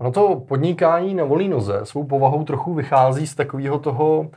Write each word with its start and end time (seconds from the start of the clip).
Ono 0.00 0.12
to 0.12 0.42
podnikání 0.48 1.14
na 1.14 1.24
volné 1.24 1.48
noze 1.48 1.80
svou 1.84 2.04
povahou 2.04 2.44
trochu 2.44 2.74
vychází 2.74 3.26
z 3.26 3.34
takového 3.34 3.78
toho 3.78 4.20
uh, 4.20 4.28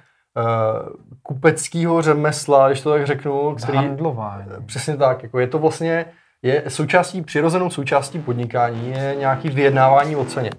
kupeckého 1.21 2.01
řemesla, 2.01 2.67
když 2.67 2.81
to 2.81 2.89
tak 2.89 3.07
řeknu. 3.07 3.55
Který, 3.55 3.77
Handlování. 3.77 4.45
Přesně 4.65 4.97
tak. 4.97 5.23
Jako 5.23 5.39
je 5.39 5.47
to 5.47 5.59
vlastně 5.59 6.05
je 6.41 6.63
součástí, 6.67 7.21
přirozenou 7.21 7.69
součástí 7.69 8.19
podnikání 8.19 8.89
je 8.89 9.15
nějaký 9.19 9.49
vyjednávání 9.49 10.15
o 10.15 10.25
ceně. 10.25 10.49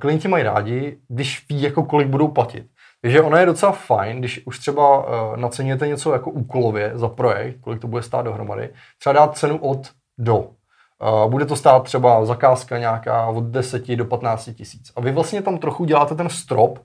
Klienti 0.00 0.28
mají 0.28 0.44
rádi, 0.44 0.98
když 1.08 1.46
ví, 1.48 1.62
jako 1.62 1.84
kolik 1.84 2.08
budou 2.08 2.28
platit. 2.28 2.66
Takže 3.02 3.22
ono 3.22 3.36
je 3.36 3.46
docela 3.46 3.72
fajn, 3.72 4.18
když 4.18 4.46
už 4.46 4.58
třeba 4.58 4.98
uh, 4.98 5.36
naceníte 5.36 5.88
něco 5.88 6.12
jako 6.12 6.30
úkolově 6.30 6.92
za 6.94 7.08
projekt, 7.08 7.60
kolik 7.60 7.80
to 7.80 7.86
bude 7.86 8.02
stát 8.02 8.22
dohromady, 8.22 8.70
třeba 8.98 9.12
dát 9.12 9.36
cenu 9.36 9.58
od 9.58 9.88
do. 10.18 10.36
Uh, 10.36 11.30
bude 11.30 11.46
to 11.46 11.56
stát 11.56 11.82
třeba 11.82 12.24
zakázka 12.24 12.78
nějaká 12.78 13.26
od 13.26 13.44
10 13.44 13.96
do 13.96 14.04
15 14.04 14.50
tisíc. 14.54 14.92
A 14.96 15.00
vy 15.00 15.12
vlastně 15.12 15.42
tam 15.42 15.58
trochu 15.58 15.84
děláte 15.84 16.14
ten 16.14 16.28
strop, 16.28 16.78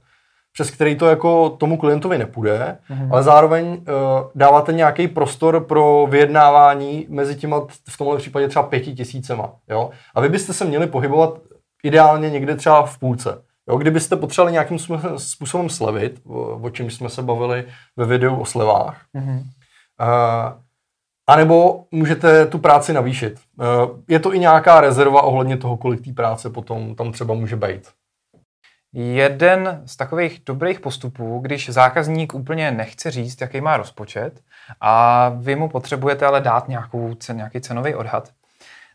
přes 0.54 0.72
který 0.72 0.96
to 0.96 1.08
jako 1.08 1.50
tomu 1.50 1.78
klientovi 1.78 2.18
nepůjde, 2.18 2.78
mm-hmm. 2.90 3.10
ale 3.12 3.24
zároveň 3.24 3.68
uh, 3.68 3.78
dáváte 4.36 4.74
nějaký 4.74 5.08
prostor 5.08 5.64
pro 5.64 6.08
vyjednávání 6.10 7.06
mezi 7.10 7.36
těma 7.36 7.60
v 7.90 7.98
tomhle 7.98 8.18
případě 8.18 8.48
třeba 8.48 8.64
pěti 8.64 8.94
tisícema. 8.94 9.54
Jo? 9.70 9.90
A 10.16 10.22
vy 10.22 10.30
byste 10.30 10.54
se 10.54 10.66
měli 10.66 10.88
pohybovat 10.88 11.40
ideálně 11.86 12.30
někde 12.30 12.56
třeba 12.56 12.86
v 12.86 12.98
půlce. 12.98 13.42
Jo, 13.70 13.78
kdybyste 13.78 14.16
potřebovali 14.16 14.52
nějakým 14.52 14.80
způsobem 15.18 15.70
slevit, 15.70 16.22
o, 16.26 16.60
o 16.62 16.70
čem 16.70 16.90
jsme 16.90 17.10
se 17.10 17.22
bavili 17.22 17.66
ve 17.98 18.06
videu 18.06 18.36
o 18.36 18.46
slevách, 18.46 19.02
mm-hmm. 19.16 19.40
uh, 19.40 20.54
anebo 21.28 21.86
můžete 21.92 22.46
tu 22.46 22.60
práci 22.60 22.94
navýšit. 22.94 23.40
Uh, 23.58 23.66
je 24.08 24.20
to 24.20 24.34
i 24.34 24.40
nějaká 24.40 24.82
rezerva 24.82 25.22
ohledně 25.22 25.58
toho, 25.58 25.78
kolik 25.78 26.06
té 26.06 26.14
práce 26.14 26.50
potom 26.50 26.96
tam 26.96 27.12
třeba 27.12 27.34
může 27.34 27.56
být. 27.56 27.90
Jeden 28.94 29.82
z 29.86 29.96
takových 29.96 30.42
dobrých 30.46 30.80
postupů, 30.80 31.40
když 31.40 31.70
zákazník 31.70 32.34
úplně 32.34 32.72
nechce 32.72 33.12
říct, 33.12 33.42
jaký 33.42 33.62
má 33.62 33.78
rozpočet 33.78 34.42
a 34.82 35.30
vy 35.30 35.56
mu 35.56 35.70
potřebujete 35.70 36.26
ale 36.26 36.42
dát 36.42 36.68
nějakou, 36.68 37.16
nějaký 37.34 37.62
cenový 37.62 37.96
odhad, 37.96 38.30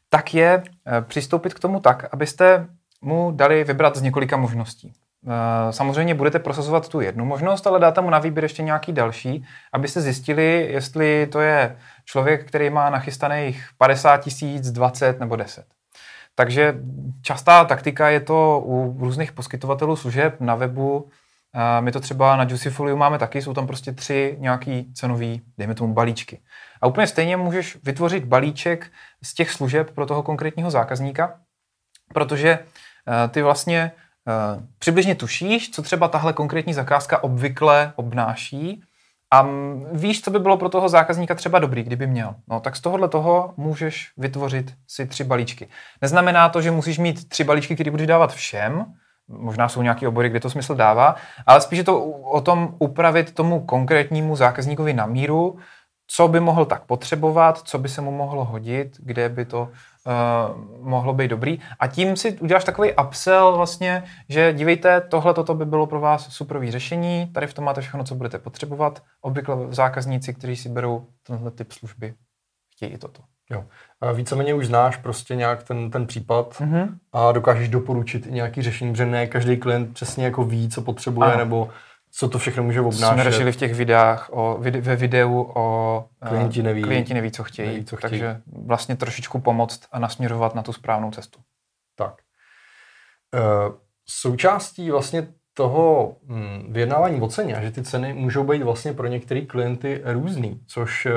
tak 0.09 0.34
je 0.34 0.62
eh, 0.87 1.03
přistoupit 1.03 1.55
k 1.55 1.59
tomu 1.59 1.81
tak, 1.81 2.09
abyste 2.12 2.67
mu 3.01 3.31
dali 3.31 3.65
vybrat 3.65 3.97
z 3.97 4.03
několika 4.03 4.37
možností. 4.37 4.93
Eh, 5.29 5.73
samozřejmě 5.73 6.15
budete 6.15 6.39
prosazovat 6.39 6.89
tu 6.89 7.01
jednu 7.01 7.25
možnost, 7.25 7.67
ale 7.67 7.81
dáte 7.81 8.01
mu 8.01 8.11
na 8.11 8.19
výběr 8.19 8.45
ještě 8.45 8.62
nějaký 8.62 8.93
další, 8.93 9.45
abyste 9.73 10.01
zjistili, 10.01 10.69
jestli 10.70 11.27
to 11.27 11.41
je 11.41 11.77
člověk, 12.05 12.48
který 12.48 12.71
má 12.71 12.91
nachystaných 12.91 13.69
50 13.78 14.17
tisíc, 14.17 14.71
20 14.71 15.21
nebo 15.21 15.37
10. 15.37 15.65
Takže 16.34 16.75
častá 17.23 17.65
taktika 17.65 18.09
je 18.09 18.21
to 18.21 18.62
u 18.65 18.97
různých 19.01 19.33
poskytovatelů 19.33 19.97
služeb 19.97 20.41
na 20.41 20.55
webu. 20.55 21.09
Eh, 21.55 21.81
my 21.81 21.93
to 21.93 22.01
třeba 22.01 22.37
na 22.37 22.45
Juicyfoliu 22.45 22.97
máme 22.97 23.19
taky, 23.19 23.43
jsou 23.43 23.55
tam 23.55 23.67
prostě 23.67 23.93
tři 23.93 24.37
nějaký 24.39 24.93
cenový, 24.95 25.43
dejme 25.59 25.75
tomu 25.75 25.95
balíčky. 25.95 26.41
A 26.81 26.87
úplně 26.87 27.06
stejně 27.06 27.37
můžeš 27.37 27.78
vytvořit 27.83 28.25
balíček 28.25 28.93
z 29.23 29.34
těch 29.34 29.51
služeb 29.51 29.91
pro 29.91 30.06
toho 30.06 30.23
konkrétního 30.23 30.71
zákazníka, 30.71 31.34
protože 32.15 32.59
ty 33.31 33.43
vlastně 33.43 33.93
eh, 34.29 34.62
přibližně 34.79 35.15
tušíš, 35.15 35.70
co 35.70 35.83
třeba 35.83 36.09
tahle 36.09 36.33
konkrétní 36.33 36.75
zakázka 36.75 37.25
obvykle 37.25 37.93
obnáší 37.97 38.83
a 39.33 39.47
víš, 39.93 40.22
co 40.22 40.31
by 40.31 40.38
bylo 40.38 40.56
pro 40.56 40.69
toho 40.69 40.88
zákazníka 40.88 41.34
třeba 41.34 41.59
dobrý, 41.59 41.83
kdyby 41.83 42.06
měl. 42.06 42.34
No 42.49 42.61
tak 42.61 42.77
z 42.77 42.81
tohohle 42.81 43.09
toho 43.09 43.55
můžeš 43.56 44.12
vytvořit 44.16 44.75
si 44.88 45.06
tři 45.06 45.25
balíčky. 45.25 45.69
Neznamená 46.03 46.49
to, 46.49 46.62
že 46.62 46.71
musíš 46.71 46.99
mít 46.99 47.28
tři 47.28 47.44
balíčky, 47.44 47.75
které 47.75 47.91
budeš 47.91 48.06
dávat 48.06 48.33
všem, 48.33 48.84
možná 49.28 49.69
jsou 49.69 49.82
nějaké 49.82 50.09
obory, 50.09 50.28
kde 50.28 50.41
to 50.41 50.50
smysl 50.50 50.75
dává, 50.75 51.15
ale 51.47 51.61
spíš 51.61 51.78
je 51.78 51.84
to 51.84 52.05
o 52.11 52.41
tom 52.41 52.75
upravit 52.78 53.34
tomu 53.34 53.61
konkrétnímu 53.61 54.37
zákazníkovi 54.37 54.93
na 54.93 55.06
míru, 55.06 55.59
co 56.06 56.28
by 56.28 56.41
mohl 56.41 56.65
tak 56.65 56.84
potřebovat, 56.84 57.59
co 57.59 57.78
by 57.78 57.88
se 57.88 58.00
mu 58.00 58.11
mohlo 58.11 58.44
hodit, 58.44 58.97
kde 58.99 59.28
by 59.28 59.44
to 59.44 59.69
uh, 60.10 60.88
mohlo 60.88 61.12
být 61.12 61.28
dobrý. 61.28 61.59
A 61.78 61.87
tím 61.87 62.16
si 62.16 62.38
uděláš 62.38 62.65
takový 62.65 62.91
upsell 63.06 63.56
vlastně, 63.56 64.04
že 64.28 64.53
dívejte, 64.53 65.00
tohle 65.00 65.34
toto 65.34 65.54
by 65.54 65.65
bylo 65.65 65.87
pro 65.87 66.00
vás 66.00 66.28
superový 66.28 66.71
řešení, 66.71 67.26
tady 67.26 67.47
v 67.47 67.54
tom 67.54 67.65
máte 67.65 67.81
všechno, 67.81 68.04
co 68.04 68.15
budete 68.15 68.38
potřebovat. 68.38 69.03
Obvykle 69.20 69.56
zákazníci, 69.70 70.34
kteří 70.34 70.56
si 70.56 70.69
berou 70.69 71.06
tenhle 71.26 71.50
typ 71.50 71.72
služby, 71.72 72.15
chtějí 72.76 72.93
i 72.93 72.99
toto. 72.99 73.22
Jo. 73.50 73.65
A 74.00 74.12
víceméně 74.12 74.54
už 74.54 74.66
znáš 74.66 74.97
prostě 74.97 75.37
nějak 75.37 75.62
ten, 75.62 75.91
ten 75.91 76.06
případ 76.06 76.54
mm-hmm. 76.60 76.88
a 77.12 77.32
dokážeš 77.32 77.69
doporučit 77.69 78.26
i 78.26 78.32
nějaký 78.32 78.62
řešení, 78.62 78.93
protože 78.93 79.06
ne 79.06 79.26
každý 79.26 79.56
klient 79.56 79.94
přesně 79.94 80.25
jako 80.25 80.44
ví, 80.44 80.69
co 80.69 80.82
potřebuje, 80.82 81.28
ano. 81.28 81.38
nebo 81.38 81.69
co 82.12 82.28
to 82.28 82.38
všechno 82.38 82.62
může 82.62 82.81
obnášet. 82.81 83.15
Jsme 83.15 83.25
řešili 83.25 83.53
v 83.53 83.56
těch 83.56 83.75
videách 83.75 84.31
o, 84.32 84.59
ve 84.60 84.97
videu 84.97 85.53
o 85.54 86.04
klienti 86.28 86.62
neví, 86.62 86.82
klienti 86.82 87.15
neví 87.15 87.31
co 87.31 87.44
chtějí, 87.44 87.69
neví, 87.69 87.84
co 87.84 87.97
chtějí. 87.97 88.10
takže 88.10 88.41
vlastně 88.65 88.97
trošičku 88.97 89.41
pomoct 89.41 89.81
a 89.93 89.98
nasměrovat 89.98 90.54
na 90.54 90.62
tu 90.62 90.72
správnou 90.72 91.10
cestu. 91.10 91.41
Tak. 91.97 92.15
E, 93.34 93.38
součástí 94.06 94.91
vlastně 94.91 95.28
toho 95.54 96.16
hm, 96.26 96.72
vyjednávání 96.72 97.20
o 97.20 97.28
ceně, 97.28 97.59
že 97.62 97.70
ty 97.70 97.82
ceny 97.82 98.12
můžou 98.12 98.44
být 98.44 98.62
vlastně 98.62 98.93
pro 98.93 99.06
některé 99.06 99.41
klienty 99.41 100.03
různý, 100.04 100.60
což 100.66 101.06
e, 101.06 101.12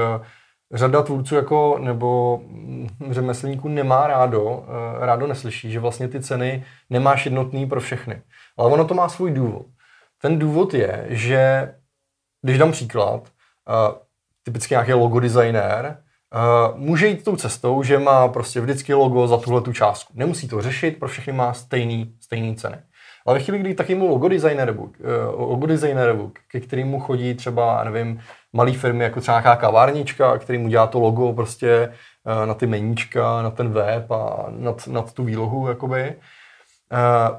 řada 0.71 1.01
tvůrců 1.01 1.35
jako, 1.35 1.79
nebo 1.79 2.39
hm, 2.47 2.87
řemeslníků 3.09 3.67
nemá 3.69 4.07
rádo, 4.07 4.65
rádo 4.99 5.27
neslyší, 5.27 5.71
že 5.71 5.79
vlastně 5.79 6.07
ty 6.07 6.21
ceny 6.21 6.65
nemáš 6.89 7.25
jednotný 7.25 7.65
pro 7.65 7.79
všechny. 7.79 8.21
Ale 8.57 8.71
ono 8.71 8.85
to 8.85 8.93
má 8.93 9.09
svůj 9.09 9.31
důvod. 9.31 9.65
Ten 10.23 10.39
důvod 10.39 10.73
je, 10.73 11.05
že 11.09 11.73
když 12.41 12.57
dám 12.57 12.71
příklad, 12.71 13.21
uh, 13.21 13.95
typicky 14.43 14.73
nějaký 14.73 14.93
logo 14.93 15.19
designer, 15.19 15.97
uh, 16.35 16.77
může 16.79 17.07
jít 17.07 17.23
tou 17.23 17.35
cestou, 17.35 17.83
že 17.83 17.99
má 17.99 18.27
prostě 18.27 18.61
vždycky 18.61 18.93
logo 18.93 19.27
za 19.27 19.37
tuhle 19.37 19.61
tu 19.61 19.73
částku. 19.73 20.13
Nemusí 20.15 20.47
to 20.47 20.61
řešit, 20.61 20.99
pro 20.99 21.07
všechny 21.07 21.33
má 21.33 21.53
stejný, 21.53 22.15
stejný 22.21 22.55
ceny. 22.55 22.77
Ale 23.25 23.37
ve 23.37 23.43
chvíli, 23.43 23.59
kdy 23.59 23.73
takému 23.73 24.07
logo 24.07 24.27
designeru, 24.27 24.83
uh, 24.83 24.91
logo 25.49 25.67
designeru, 25.67 26.31
ke 26.47 26.59
kterému 26.59 26.99
chodí 26.99 27.33
třeba, 27.33 27.83
nevím, 27.83 28.19
malé 28.53 28.71
firmy, 28.71 29.03
jako 29.03 29.21
třeba 29.21 29.39
nějaká 29.41 29.55
kavárnička, 29.55 30.37
který 30.37 30.59
mu 30.59 30.67
dělá 30.67 30.87
to 30.87 30.99
logo 30.99 31.33
prostě 31.33 31.93
na 32.45 32.53
ty 32.53 32.67
meníčka, 32.67 33.41
na 33.41 33.51
ten 33.51 33.69
web 33.69 34.11
a 34.11 34.45
nad, 34.49 34.87
nad 34.87 35.13
tu 35.13 35.23
výlohu, 35.23 35.67
jakoby, 35.67 36.15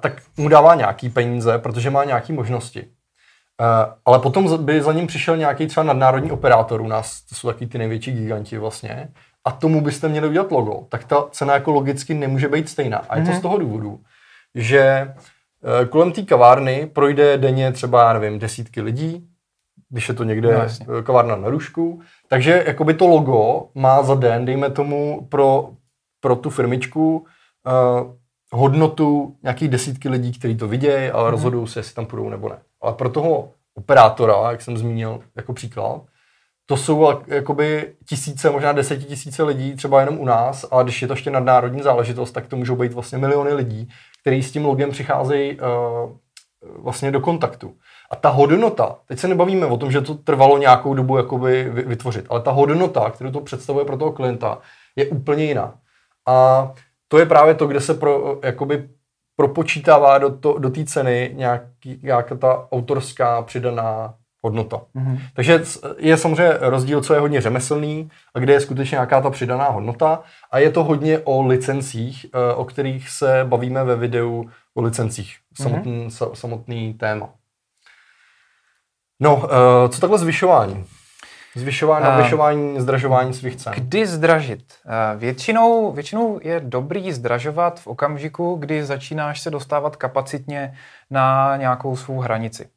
tak 0.01 0.23
mu 0.37 0.49
dává 0.49 0.75
nějaký 0.75 1.09
peníze, 1.09 1.59
protože 1.59 1.91
má 1.91 2.05
nějaké 2.05 2.33
možnosti. 2.33 2.87
Uh, 3.61 3.93
ale 4.05 4.19
potom 4.19 4.65
by 4.65 4.83
za 4.83 4.93
ním 4.93 5.07
přišel 5.07 5.37
nějaký 5.37 5.67
třeba 5.67 5.85
nadnárodní 5.85 6.31
operátor 6.31 6.81
u 6.81 6.87
nás, 6.87 7.23
to 7.23 7.35
jsou 7.35 7.49
taky 7.49 7.67
ty 7.67 7.79
největší 7.79 8.13
giganti 8.13 8.59
vlastně, 8.59 9.09
a 9.45 9.51
tomu 9.51 9.81
byste 9.81 10.09
měli 10.09 10.29
udělat 10.29 10.53
logo, 10.53 10.87
tak 10.89 11.05
ta 11.05 11.25
cena 11.31 11.55
jako 11.55 11.71
logicky 11.71 12.15
nemůže 12.15 12.49
být 12.49 12.69
stejná. 12.69 12.99
A 12.99 13.19
je 13.19 13.25
to 13.25 13.31
mm-hmm. 13.31 13.39
z 13.39 13.43
toho 13.43 13.59
důvodu, 13.59 14.01
že 14.55 15.15
uh, 15.61 15.89
kolem 15.89 16.13
té 16.13 16.23
kavárny 16.23 16.91
projde 16.93 17.39
denně 17.39 17.73
třeba, 17.73 18.07
já 18.07 18.13
nevím, 18.13 18.39
desítky 18.39 18.81
lidí, 18.81 19.29
když 19.89 20.09
je 20.09 20.15
to 20.15 20.25
někde 20.25 20.69
no, 20.89 21.03
kavárna 21.03 21.37
na 21.37 21.49
rušku, 21.49 22.01
takže 22.29 22.65
jakoby 22.67 22.95
to 22.95 23.07
logo 23.07 23.69
má 23.75 24.03
za 24.03 24.15
den, 24.15 24.45
dejme 24.45 24.71
tomu, 24.71 25.27
pro, 25.31 25.71
pro 26.21 26.37
tu 26.37 26.51
firmičku 26.51 27.17
uh, 27.19 28.15
hodnotu 28.55 29.37
nějakých 29.43 29.69
desítky 29.69 30.09
lidí, 30.09 30.33
kteří 30.39 30.57
to 30.57 30.69
vidějí 30.69 31.11
a 31.11 31.21
mhm. 31.23 31.31
rozhodují 31.31 31.67
se, 31.67 31.79
jestli 31.79 31.95
tam 31.95 32.07
půjdou 32.07 32.29
nebo 32.29 32.49
ne. 32.49 32.59
Ale 32.81 32.93
pro 32.93 33.11
toho 33.11 33.49
operátora, 33.75 34.51
jak 34.51 34.63
jsem 34.63 34.79
zmínil 34.79 35.21
jako 35.37 35.53
příklad, 35.53 36.03
to 36.67 36.77
jsou 36.77 37.09
jakoby 37.27 37.95
tisíce, 38.09 38.51
možná 38.51 38.73
desetitisíce 38.73 39.43
lidí, 39.43 39.77
třeba 39.77 40.01
jenom 40.01 40.19
u 40.19 40.25
nás, 40.25 40.65
a 40.71 40.83
když 40.83 41.03
je 41.03 41.09
to 41.09 41.15
ještě 41.15 41.31
nadnárodní 41.31 41.83
záležitost, 41.83 42.33
tak 42.33 42.47
to 42.47 42.57
můžou 42.57 42.77
být 42.77 42.93
vlastně 42.93 43.19
miliony 43.19 43.53
lidí, 43.53 43.89
kteří 44.21 44.43
s 44.43 44.53
tím 44.53 44.65
logem 44.65 44.91
přicházejí 44.91 45.61
uh, 45.61 45.67
vlastně 46.83 47.11
do 47.11 47.21
kontaktu. 47.21 47.75
A 48.11 48.17
ta 48.17 48.29
hodnota, 48.29 48.97
teď 49.07 49.19
se 49.19 49.29
nebavíme 49.29 49.67
o 49.67 49.77
tom, 49.77 49.93
že 49.93 50.01
to 50.01 50.15
trvalo 50.15 50.59
nějakou 50.59 50.95
dobu 50.95 51.17
jakoby 51.17 51.71
vytvořit, 51.71 52.27
ale 52.29 52.41
ta 52.41 52.51
hodnota, 52.51 53.11
kterou 53.11 53.31
to 53.31 53.41
představuje 53.41 53.85
pro 53.85 53.97
toho 53.97 54.13
klienta, 54.13 54.59
je 54.97 55.07
úplně 55.07 55.45
jiná. 55.45 55.75
A 56.27 56.73
to 57.15 57.19
je 57.19 57.27
právě 57.27 57.55
to, 57.55 57.67
kde 57.67 57.81
se 57.81 57.95
pro, 57.95 58.39
jakoby 58.43 58.89
propočítává 59.37 60.19
do, 60.19 60.31
to, 60.39 60.59
do 60.59 60.71
té 60.71 60.85
ceny 60.85 61.31
nějaký, 61.35 62.01
nějaká 62.03 62.37
ta 62.37 62.69
autorská 62.73 63.43
přidaná 63.43 64.15
hodnota. 64.43 64.81
Mm-hmm. 64.97 65.19
Takže 65.35 65.63
je 65.99 66.17
samozřejmě 66.17 66.53
rozdíl, 66.61 67.01
co 67.01 67.15
je 67.15 67.21
hodně 67.21 67.41
řemeslný 67.41 68.11
a 68.35 68.39
kde 68.39 68.53
je 68.53 68.61
skutečně 68.61 68.95
nějaká 68.95 69.21
ta 69.21 69.31
přidaná 69.31 69.69
hodnota 69.69 70.23
a 70.51 70.59
je 70.59 70.71
to 70.71 70.85
hodně 70.85 71.19
o 71.19 71.43
licencích, 71.43 72.27
eh, 72.35 72.55
o 72.55 72.65
kterých 72.65 73.09
se 73.09 73.45
bavíme 73.45 73.85
ve 73.85 73.97
videu 73.97 74.51
o 74.75 74.83
licencích. 74.83 75.37
Samotný, 75.63 76.07
mm-hmm. 76.07 76.33
samotný 76.33 76.95
téma. 76.95 77.29
No, 79.21 79.43
eh, 79.45 79.89
co 79.89 80.01
takhle 80.01 80.19
zvyšování? 80.19 80.85
Zvyšování, 81.57 82.05
navyšování, 82.05 82.81
zdražování 82.81 83.35
svých 83.35 83.57
cen. 83.57 83.73
Kdy 83.77 84.07
zdražit? 84.07 84.65
Většinou, 85.17 85.93
většinou 85.93 86.41
je 86.43 86.61
dobrý 86.61 87.13
zdražovat 87.13 87.81
v 87.81 87.87
okamžiku, 87.87 88.55
kdy 88.55 88.85
začínáš 88.85 89.41
se 89.41 89.51
dostávat 89.51 89.97
kapacitně 89.97 90.75
na 91.11 91.57
nějakou 91.57 91.97
svou 91.97 92.21
hranici. 92.21 92.69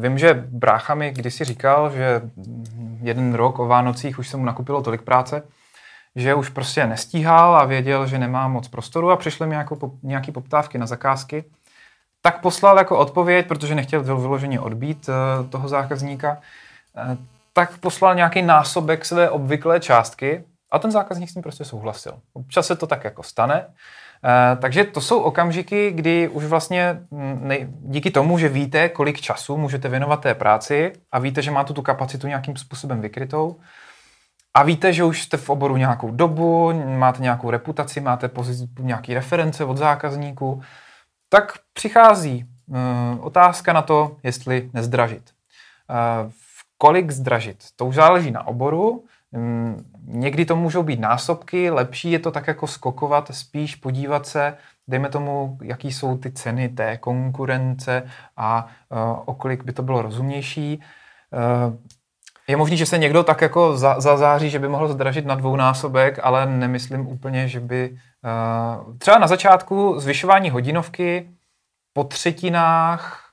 Vím, 0.00 0.18
že 0.18 0.44
brácha 0.48 0.94
mi 0.94 1.10
kdysi 1.10 1.44
říkal, 1.44 1.90
že 1.90 2.22
jeden 3.02 3.34
rok 3.34 3.58
o 3.58 3.66
Vánocích 3.66 4.18
už 4.18 4.28
se 4.28 4.36
mu 4.36 4.44
nakupilo 4.44 4.82
tolik 4.82 5.02
práce, 5.02 5.42
že 6.16 6.34
už 6.34 6.48
prostě 6.48 6.86
nestíhal 6.86 7.56
a 7.56 7.64
věděl, 7.64 8.06
že 8.06 8.18
nemá 8.18 8.48
moc 8.48 8.68
prostoru 8.68 9.10
a 9.10 9.16
přišly 9.16 9.46
mi 9.46 9.54
jako 9.54 9.92
nějaký 10.02 10.32
poptávky 10.32 10.78
na 10.78 10.86
zakázky. 10.86 11.44
Tak 12.22 12.40
poslal 12.40 12.78
jako 12.78 12.98
odpověď, 12.98 13.48
protože 13.48 13.74
nechtěl 13.74 14.02
vyloženě 14.02 14.60
odbít 14.60 15.10
toho 15.50 15.68
zákazníka, 15.68 16.38
tak 17.58 17.78
poslal 17.78 18.14
nějaký 18.14 18.42
násobek 18.42 19.04
své 19.04 19.30
obvyklé 19.30 19.80
částky 19.80 20.44
a 20.70 20.78
ten 20.78 20.90
zákazník 20.90 21.30
s 21.30 21.32
tím 21.34 21.42
prostě 21.42 21.64
souhlasil. 21.64 22.12
Občas 22.32 22.66
se 22.66 22.76
to 22.76 22.86
tak 22.86 23.04
jako 23.04 23.22
stane. 23.22 23.66
E, 24.24 24.56
takže 24.56 24.84
to 24.84 25.00
jsou 25.00 25.20
okamžiky, 25.20 25.90
kdy 25.90 26.28
už 26.28 26.44
vlastně 26.44 27.00
mm, 27.10 27.50
díky 27.80 28.10
tomu, 28.10 28.38
že 28.38 28.48
víte, 28.48 28.88
kolik 28.88 29.20
času 29.20 29.56
můžete 29.56 29.88
věnovat 29.88 30.20
té 30.20 30.34
práci 30.34 30.92
a 31.12 31.18
víte, 31.18 31.42
že 31.42 31.50
máte 31.50 31.72
tu 31.72 31.82
kapacitu 31.82 32.26
nějakým 32.26 32.56
způsobem 32.56 33.00
vykrytou 33.00 33.56
a 34.54 34.62
víte, 34.62 34.92
že 34.92 35.04
už 35.04 35.22
jste 35.22 35.36
v 35.36 35.50
oboru 35.50 35.76
nějakou 35.76 36.10
dobu, 36.10 36.72
máte 36.98 37.22
nějakou 37.22 37.50
reputaci, 37.50 38.00
máte 38.00 38.28
pozici, 38.28 38.68
nějaký 38.80 39.14
reference 39.14 39.64
od 39.64 39.76
zákazníků, 39.76 40.62
tak 41.28 41.52
přichází 41.72 42.44
e, 42.44 43.18
otázka 43.20 43.72
na 43.72 43.82
to, 43.82 44.16
jestli 44.22 44.70
nezdražit. 44.72 45.30
E, 45.90 46.47
kolik 46.78 47.10
zdražit. 47.10 47.64
To 47.76 47.86
už 47.86 47.94
záleží 47.94 48.30
na 48.30 48.46
oboru. 48.46 49.04
Mm, 49.32 49.84
někdy 50.04 50.44
to 50.44 50.56
můžou 50.56 50.82
být 50.82 51.00
násobky, 51.00 51.70
lepší 51.70 52.10
je 52.10 52.18
to 52.18 52.30
tak 52.30 52.46
jako 52.46 52.66
skokovat, 52.66 53.30
spíš 53.32 53.76
podívat 53.76 54.26
se, 54.26 54.56
dejme 54.88 55.08
tomu, 55.08 55.58
jaký 55.62 55.92
jsou 55.92 56.18
ty 56.18 56.32
ceny 56.32 56.68
té 56.68 56.96
konkurence 56.96 58.02
a 58.36 58.66
uh, 59.26 59.34
kolik 59.34 59.64
by 59.64 59.72
to 59.72 59.82
bylo 59.82 60.02
rozumnější. 60.02 60.80
Uh, 61.68 61.74
je 62.48 62.56
možný, 62.56 62.76
že 62.76 62.86
se 62.86 62.98
někdo 62.98 63.22
tak 63.22 63.40
jako 63.40 63.76
za, 63.76 64.00
zazáří, 64.00 64.50
že 64.50 64.58
by 64.58 64.68
mohl 64.68 64.88
zdražit 64.88 65.26
na 65.26 65.34
dvounásobek, 65.34 66.18
ale 66.22 66.46
nemyslím 66.46 67.06
úplně, 67.06 67.48
že 67.48 67.60
by... 67.60 67.98
Uh, 68.88 68.98
třeba 68.98 69.18
na 69.18 69.26
začátku 69.26 70.00
zvyšování 70.00 70.50
hodinovky 70.50 71.30
po 71.92 72.04
třetinách 72.04 73.27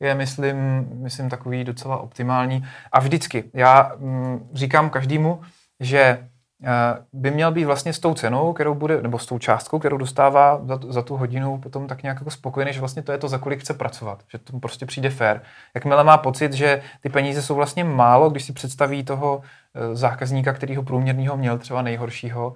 je, 0.00 0.14
myslím, 0.14 0.56
myslím 0.92 1.30
takový 1.30 1.64
docela 1.64 1.96
optimální. 1.96 2.66
A 2.92 3.00
vždycky, 3.00 3.44
já 3.54 3.92
mm, 3.96 4.50
říkám 4.52 4.90
každému, 4.90 5.40
že 5.80 5.98
eh, 6.00 6.68
by 7.12 7.30
měl 7.30 7.52
být 7.52 7.64
vlastně 7.64 7.92
s 7.92 7.98
tou 7.98 8.14
cenou, 8.14 8.52
kterou 8.52 8.74
bude, 8.74 9.02
nebo 9.02 9.18
s 9.18 9.26
tou 9.26 9.38
částkou, 9.38 9.78
kterou 9.78 9.96
dostává 9.96 10.60
za, 10.66 10.80
za 10.88 11.02
tu 11.02 11.16
hodinu, 11.16 11.58
potom 11.58 11.86
tak 11.86 12.02
nějak 12.02 12.18
jako 12.18 12.30
spokojený, 12.30 12.72
že 12.72 12.80
vlastně 12.80 13.02
to 13.02 13.12
je 13.12 13.18
to, 13.18 13.28
za 13.28 13.38
kolik 13.38 13.60
chce 13.60 13.74
pracovat, 13.74 14.22
že 14.32 14.38
to 14.38 14.60
prostě 14.60 14.86
přijde 14.86 15.10
fair. 15.10 15.40
Jakmile 15.74 16.04
má 16.04 16.18
pocit, 16.18 16.52
že 16.52 16.82
ty 17.00 17.08
peníze 17.08 17.42
jsou 17.42 17.54
vlastně 17.54 17.84
málo, 17.84 18.30
když 18.30 18.44
si 18.44 18.52
představí 18.52 19.04
toho 19.04 19.42
eh, 19.74 19.94
zákazníka, 19.94 20.52
kterýho 20.52 20.82
průměrného 20.82 21.36
měl 21.36 21.58
třeba 21.58 21.82
nejhoršího, 21.82 22.54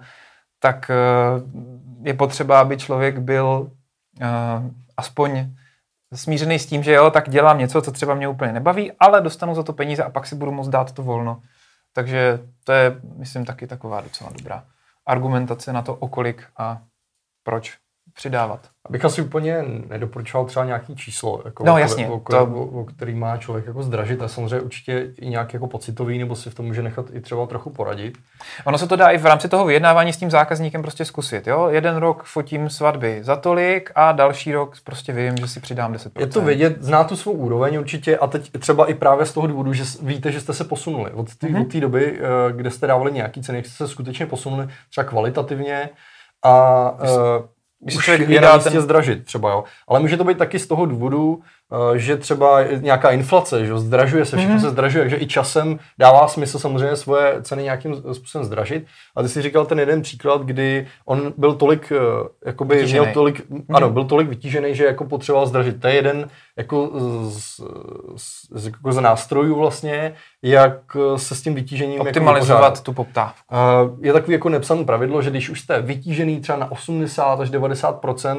tak 0.58 0.90
eh, 0.90 0.94
je 2.02 2.14
potřeba, 2.14 2.60
aby 2.60 2.76
člověk 2.76 3.18
byl 3.18 3.70
aspoň 4.96 5.50
smířený 6.14 6.58
s 6.58 6.66
tím, 6.66 6.82
že 6.82 6.92
jo, 6.92 7.10
tak 7.10 7.30
dělám 7.30 7.58
něco, 7.58 7.82
co 7.82 7.92
třeba 7.92 8.14
mě 8.14 8.28
úplně 8.28 8.52
nebaví, 8.52 8.92
ale 8.92 9.20
dostanu 9.20 9.54
za 9.54 9.62
to 9.62 9.72
peníze 9.72 10.04
a 10.04 10.10
pak 10.10 10.26
si 10.26 10.34
budu 10.34 10.52
moct 10.52 10.68
dát 10.68 10.92
to 10.92 11.02
volno. 11.02 11.42
Takže 11.92 12.38
to 12.64 12.72
je, 12.72 13.00
myslím, 13.16 13.44
taky 13.44 13.66
taková 13.66 14.00
docela 14.00 14.30
dobrá 14.30 14.64
argumentace 15.06 15.72
na 15.72 15.82
to, 15.82 15.94
o 15.94 16.08
kolik 16.08 16.46
a 16.56 16.82
proč 17.42 17.78
přidávat. 18.14 18.70
Abych 18.90 19.04
asi 19.04 19.22
úplně 19.22 19.64
nedoporučoval 19.88 20.46
třeba 20.46 20.64
nějaký 20.64 20.96
číslo, 20.96 21.42
jako 21.44 21.64
no, 21.64 21.78
jasně, 21.78 22.08
o, 22.08 22.20
to... 22.30 22.42
o, 22.42 22.64
o, 22.64 22.84
který 22.84 23.14
má 23.14 23.36
člověk 23.36 23.66
jako 23.66 23.82
zdražit 23.82 24.22
a 24.22 24.28
samozřejmě 24.28 24.60
určitě 24.60 25.12
i 25.20 25.28
nějak 25.28 25.54
jako 25.54 25.66
pocitový, 25.66 26.18
nebo 26.18 26.36
si 26.36 26.50
v 26.50 26.54
tom 26.54 26.66
může 26.66 26.82
nechat 26.82 27.06
i 27.12 27.20
třeba 27.20 27.46
trochu 27.46 27.70
poradit. 27.70 28.18
Ono 28.64 28.78
se 28.78 28.86
to 28.86 28.96
dá 28.96 29.08
i 29.08 29.18
v 29.18 29.26
rámci 29.26 29.48
toho 29.48 29.64
vyjednávání 29.64 30.12
s 30.12 30.16
tím 30.16 30.30
zákazníkem 30.30 30.82
prostě 30.82 31.04
zkusit. 31.04 31.46
Jo? 31.46 31.68
Jeden 31.68 31.96
rok 31.96 32.24
fotím 32.24 32.70
svatby 32.70 33.20
za 33.22 33.36
tolik 33.36 33.90
a 33.94 34.12
další 34.12 34.52
rok 34.52 34.76
prostě 34.84 35.12
vím, 35.12 35.36
že 35.36 35.48
si 35.48 35.60
přidám 35.60 35.92
10%. 35.92 36.10
Je 36.20 36.26
to 36.26 36.40
vědět, 36.40 36.82
zná 36.82 37.04
tu 37.04 37.16
svou 37.16 37.32
úroveň 37.32 37.78
určitě 37.78 38.18
a 38.18 38.26
teď 38.26 38.50
třeba 38.58 38.86
i 38.86 38.94
právě 38.94 39.26
z 39.26 39.32
toho 39.32 39.46
důvodu, 39.46 39.72
že 39.72 39.84
víte, 40.02 40.32
že 40.32 40.40
jste 40.40 40.52
se 40.52 40.64
posunuli. 40.64 41.10
Od 41.10 41.34
té 41.34 41.46
mm-hmm. 41.46 41.80
doby, 41.80 42.18
eh, 42.18 42.52
kde 42.52 42.70
jste 42.70 42.86
dávali 42.86 43.12
nějaký 43.12 43.42
ceny, 43.42 43.58
jste 43.64 43.86
se 43.86 43.88
skutečně 43.88 44.26
posunuli 44.26 44.68
třeba 44.90 45.04
kvalitativně 45.04 45.90
a 46.42 46.96
uh, 47.80 47.88
už 47.96 48.04
člověk 48.04 48.28
je 48.28 48.40
na 48.40 48.54
místě 48.54 48.70
ten... 48.70 48.80
zdražit 48.80 49.24
třeba, 49.24 49.50
jo. 49.50 49.64
Ale 49.88 50.00
může 50.00 50.16
to 50.16 50.24
být 50.24 50.38
taky 50.38 50.58
z 50.58 50.66
toho 50.66 50.86
důvodu, 50.86 51.42
že 51.94 52.16
třeba 52.16 52.62
nějaká 52.62 53.10
inflace, 53.10 53.66
že 53.66 53.78
zdražuje 53.78 54.24
se, 54.24 54.36
všechno 54.36 54.56
mm-hmm. 54.56 54.60
se 54.60 54.70
zdražuje, 54.70 55.04
takže 55.04 55.16
i 55.16 55.26
časem 55.26 55.78
dává 55.98 56.28
smysl 56.28 56.58
samozřejmě 56.58 56.96
svoje 56.96 57.42
ceny 57.42 57.62
nějakým 57.62 57.94
způsobem 58.12 58.44
zdražit. 58.44 58.86
A 59.16 59.22
ty 59.22 59.28
jsi 59.28 59.42
říkal 59.42 59.66
ten 59.66 59.78
jeden 59.78 60.02
příklad, 60.02 60.42
kdy 60.42 60.86
on 61.04 61.32
byl 61.36 61.54
tolik, 61.54 61.92
eh, 61.92 62.28
jakoby 62.46 62.74
vytížený. 62.74 63.00
měl 63.00 63.14
tolik, 63.14 63.50
mm-hmm. 63.50 63.64
ano, 63.76 63.90
byl 63.90 64.04
tolik 64.04 64.28
vytížený, 64.28 64.74
že 64.74 64.84
jako 64.84 65.04
potřeboval 65.04 65.46
zdražit. 65.46 65.80
To 65.80 65.88
je 65.88 65.94
jeden 65.94 66.28
jako 66.56 66.90
z, 67.28 67.60
z, 68.56 68.66
jako 68.66 68.92
z 68.92 69.00
nástrojů 69.00 69.58
vlastně, 69.58 70.14
jak 70.42 70.96
se 71.16 71.34
s 71.34 71.42
tím 71.42 71.54
vytížením 71.54 71.98
jako 71.98 72.08
optimalizovat 72.08 72.72
jako 72.74 72.84
tu 72.84 72.92
poptávku. 72.92 73.54
Je 74.00 74.12
takový 74.12 74.32
jako 74.32 74.48
nepsané 74.48 74.84
pravidlo, 74.84 75.22
že 75.22 75.30
když 75.30 75.50
už 75.50 75.60
jste 75.60 75.82
vytížený 75.82 76.40
třeba 76.40 76.58
na 76.58 76.72
80 76.72 77.40
až 77.40 77.50
90 77.50 78.04
eh, 78.24 78.36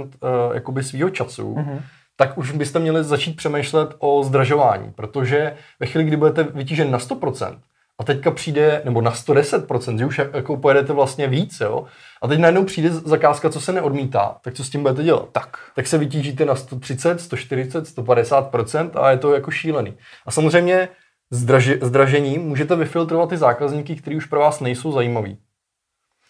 jakoby 0.54 0.84
svýho 0.84 1.10
času, 1.10 1.56
mm-hmm 1.56 1.82
tak 2.22 2.38
už 2.38 2.52
byste 2.52 2.80
měli 2.80 3.04
začít 3.04 3.36
přemýšlet 3.36 3.96
o 4.00 4.24
zdražování, 4.24 4.92
protože 4.92 5.54
ve 5.80 5.88
chvíli, 5.88 6.08
kdy 6.08 6.18
budete 6.18 6.44
vytížen 6.44 6.92
na 6.92 6.98
100%, 6.98 7.58
a 8.00 8.04
teďka 8.04 8.32
přijde, 8.32 8.82
nebo 8.86 9.02
na 9.02 9.12
110%, 9.12 9.98
že 9.98 10.06
už 10.06 10.18
jako 10.34 10.58
pojedete 10.58 10.94
vlastně 10.94 11.28
víc, 11.28 11.60
jo, 11.60 11.86
a 12.22 12.28
teď 12.28 12.40
najednou 12.40 12.64
přijde 12.64 12.90
zakázka, 12.92 13.50
co 13.50 13.62
se 13.62 13.74
neodmítá, 13.74 14.36
tak 14.42 14.54
co 14.54 14.64
s 14.64 14.70
tím 14.70 14.82
budete 14.82 15.04
dělat? 15.04 15.30
Tak. 15.32 15.58
Tak 15.76 15.88
se 15.88 15.98
vytížíte 15.98 16.46
na 16.46 16.56
130, 16.56 17.22
140, 17.22 17.86
150% 17.98 18.92
a 18.96 19.12
je 19.12 19.18
to 19.18 19.34
jako 19.34 19.52
šílený. 19.52 19.94
A 20.26 20.32
samozřejmě 20.32 20.90
zdraži, 21.32 21.80
zdražením 21.82 22.42
můžete 22.42 22.76
vyfiltrovat 22.76 23.30
ty 23.30 23.38
zákazníky, 23.38 23.96
kteří 23.96 24.16
už 24.16 24.26
pro 24.26 24.40
vás 24.40 24.60
nejsou 24.60 24.92
zajímaví. 24.92 25.38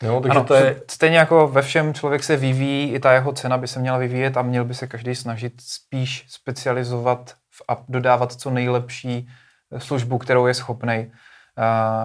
Jo, 0.01 0.19
takže 0.21 0.37
ano, 0.37 0.47
to 0.47 0.53
je... 0.53 0.81
Stejně 0.91 1.17
jako 1.17 1.47
ve 1.47 1.61
všem 1.61 1.93
člověk 1.93 2.23
se 2.23 2.37
vyvíjí, 2.37 2.93
i 2.93 2.99
ta 2.99 3.13
jeho 3.13 3.31
cena 3.33 3.57
by 3.57 3.67
se 3.67 3.79
měla 3.79 3.97
vyvíjet 3.97 4.37
a 4.37 4.41
měl 4.41 4.65
by 4.65 4.73
se 4.73 4.87
každý 4.87 5.15
snažit 5.15 5.53
spíš 5.61 6.25
specializovat 6.29 7.35
a 7.67 7.77
dodávat 7.89 8.33
co 8.33 8.49
nejlepší 8.49 9.29
službu, 9.77 10.17
kterou 10.17 10.47
je 10.47 10.53
schopný, 10.53 11.11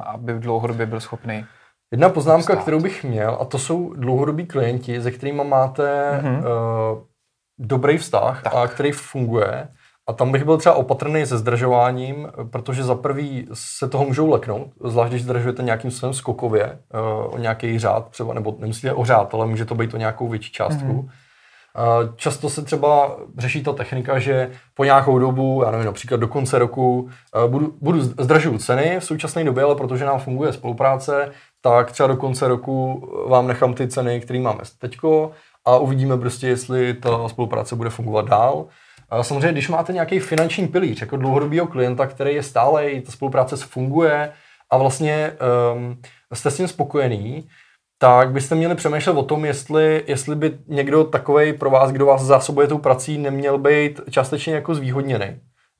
aby 0.03 0.33
v 0.33 0.41
dlouhodobě 0.41 0.87
byl 0.87 1.01
schopný. 1.01 1.47
Jedna 1.91 2.09
poznámka, 2.09 2.53
stát. 2.53 2.63
kterou 2.63 2.81
bych 2.81 3.05
měl, 3.05 3.39
a 3.41 3.45
to 3.45 3.59
jsou 3.59 3.95
dlouhodobí 3.95 4.47
klienti, 4.47 5.03
se 5.03 5.11
kterými 5.11 5.45
máte 5.45 6.21
mm-hmm. 6.23 6.39
uh, 6.39 7.03
dobrý 7.59 7.99
vztah 7.99 8.43
tak. 8.43 8.55
a 8.55 8.67
který 8.67 8.93
funguje. 8.93 9.69
A 10.09 10.13
tam 10.13 10.33
bych 10.33 10.45
byl 10.45 10.57
třeba 10.57 10.75
opatrný 10.75 11.27
se 11.27 11.39
zdržováním, 11.39 12.29
protože 12.51 12.85
za 12.85 12.95
prvý 12.95 13.49
se 13.53 13.89
toho 13.89 14.05
můžou 14.05 14.31
leknout, 14.31 14.69
zvlášť 14.85 15.11
když 15.11 15.23
zdržujete 15.23 15.63
nějakým 15.63 15.91
svém 15.91 16.15
skokově 16.15 16.79
uh, 16.95 17.35
o 17.35 17.39
nějaký 17.39 17.79
řád, 17.79 18.09
třeba, 18.11 18.35
nebo 18.35 18.57
nemusíte 18.59 18.93
o 18.93 19.05
řád, 19.05 19.35
ale 19.35 19.47
může 19.47 19.65
to 19.65 19.75
být 19.75 19.95
o 19.95 19.97
nějakou 19.97 20.29
větší 20.29 20.53
částku. 20.53 20.93
Mm-hmm. 20.93 22.15
Často 22.17 22.51
se 22.51 22.63
třeba 22.63 23.17
řeší 23.39 23.63
ta 23.63 23.73
technika, 23.73 24.19
že 24.19 24.51
po 24.75 24.85
nějakou 24.85 25.19
dobu, 25.19 25.63
já 25.65 25.71
nevím, 25.71 25.87
například 25.87 26.21
do 26.21 26.29
konce 26.29 26.59
roku, 26.59 27.01
uh, 27.01 27.51
budu, 27.51 27.75
budu 27.81 28.01
zdražovat 28.01 28.61
ceny 28.61 28.97
v 29.01 29.05
současné 29.05 29.45
době, 29.45 29.65
ale 29.65 29.75
protože 29.75 30.05
nám 30.05 30.19
funguje 30.19 30.53
spolupráce, 30.53 31.33
tak 31.61 31.93
třeba 31.93 32.07
do 32.07 32.17
konce 32.17 32.49
roku 32.49 33.09
vám 33.29 33.47
nechám 33.47 33.75
ty 33.75 33.89
ceny, 33.89 34.21
které 34.21 34.41
máme 34.41 34.61
teďko 34.79 35.31
a 35.65 35.77
uvidíme 35.79 36.19
prostě, 36.19 36.49
jestli 36.49 36.95
ta 36.95 37.29
spolupráce 37.29 37.77
bude 37.77 37.91
fungovat 37.91 38.29
dál. 38.29 38.65
Samozřejmě, 39.23 39.53
když 39.53 39.69
máte 39.69 39.93
nějaký 39.93 40.19
finanční 40.19 40.69
pilíř, 40.69 41.01
jako 41.01 41.17
dlouhodobého 41.17 41.67
klienta, 41.67 42.07
který 42.07 42.35
je 42.35 42.43
stále, 42.43 42.91
ta 43.07 43.13
spolupráce 43.13 43.57
funguje 43.57 44.33
a 44.71 44.77
vlastně 44.79 45.33
um, 45.75 46.01
jste 46.35 46.51
s 46.51 46.57
tím 46.57 46.69
spokojený, 46.69 47.49
tak 47.99 48.31
byste 48.31 48.55
měli 48.55 48.75
přemýšlet 48.75 49.17
o 49.17 49.23
tom, 49.23 49.45
jestli, 49.45 50.05
jestli 50.07 50.37
by 50.37 50.59
někdo 50.69 51.05
takový 51.05 51.53
pro 51.53 51.71
vás, 51.71 51.93
kdo 51.93 52.07
vás 52.07 52.23
zásobuje 52.23 52.69
tou 52.69 52.79
prací, 52.79 53.19
neměl 53.19 53.59
být 53.59 54.01
částečně 54.11 54.55
jako 54.55 54.75
zvýhodněný. 54.75 55.27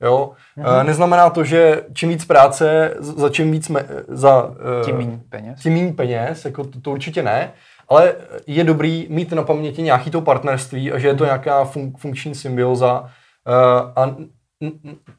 Jo? 0.01 0.31
Mm-hmm. 0.57 0.85
Neznamená 0.85 1.29
to, 1.29 1.43
že 1.43 1.83
čím 1.93 2.09
víc 2.09 2.25
práce, 2.25 2.93
za 2.99 3.29
čím 3.29 3.51
víc 3.51 3.69
me, 3.69 3.85
za, 4.07 4.55
tím 4.85 4.97
méně 4.97 5.19
peněz. 5.29 5.59
Tím 5.59 5.73
méně 5.73 5.93
peněz, 5.93 6.45
jako 6.45 6.63
to, 6.63 6.81
to 6.81 6.91
určitě 6.91 7.23
ne, 7.23 7.51
ale 7.89 8.15
je 8.47 8.63
dobrý 8.63 9.07
mít 9.09 9.31
na 9.31 9.43
paměti 9.43 9.81
nějaký 9.81 10.11
to 10.11 10.21
partnerství 10.21 10.91
a 10.91 10.99
že 10.99 11.07
je 11.07 11.15
to 11.15 11.25
nějaká 11.25 11.65
fun, 11.65 11.93
funkční 11.97 12.35
symbioza 12.35 13.11
a 13.95 14.03
n, 14.03 14.29
n, 14.61 14.71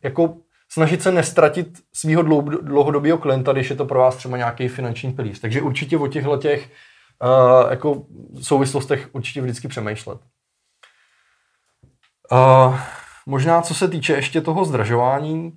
jako 0.03 0.37
snažit 0.73 1.03
se 1.03 1.13
nestratit 1.13 1.69
svého 1.95 2.23
dlouhodobého 2.63 3.19
klienta, 3.19 3.53
když 3.53 3.71
je 3.71 3.77
to 3.77 3.85
pro 3.85 3.99
vás 3.99 4.17
třeba 4.17 4.37
nějaký 4.37 4.69
finanční 4.69 5.13
pilíř. 5.13 5.41
Takže 5.41 5.63
určitě 5.63 5.99
o 5.99 6.07
těchto 6.07 6.37
těch 6.37 6.71
uh, 7.25 7.71
jako 7.71 8.07
souvislostech 8.43 9.09
určitě 9.13 9.41
vždycky 9.41 9.69
přemýšlet. 9.69 10.19
Uh, 12.33 12.79
možná 13.27 13.63
co 13.63 13.75
se 13.75 13.89
týče 13.89 14.13
ještě 14.13 14.41
toho 14.41 14.65
zdražování, 14.65 15.53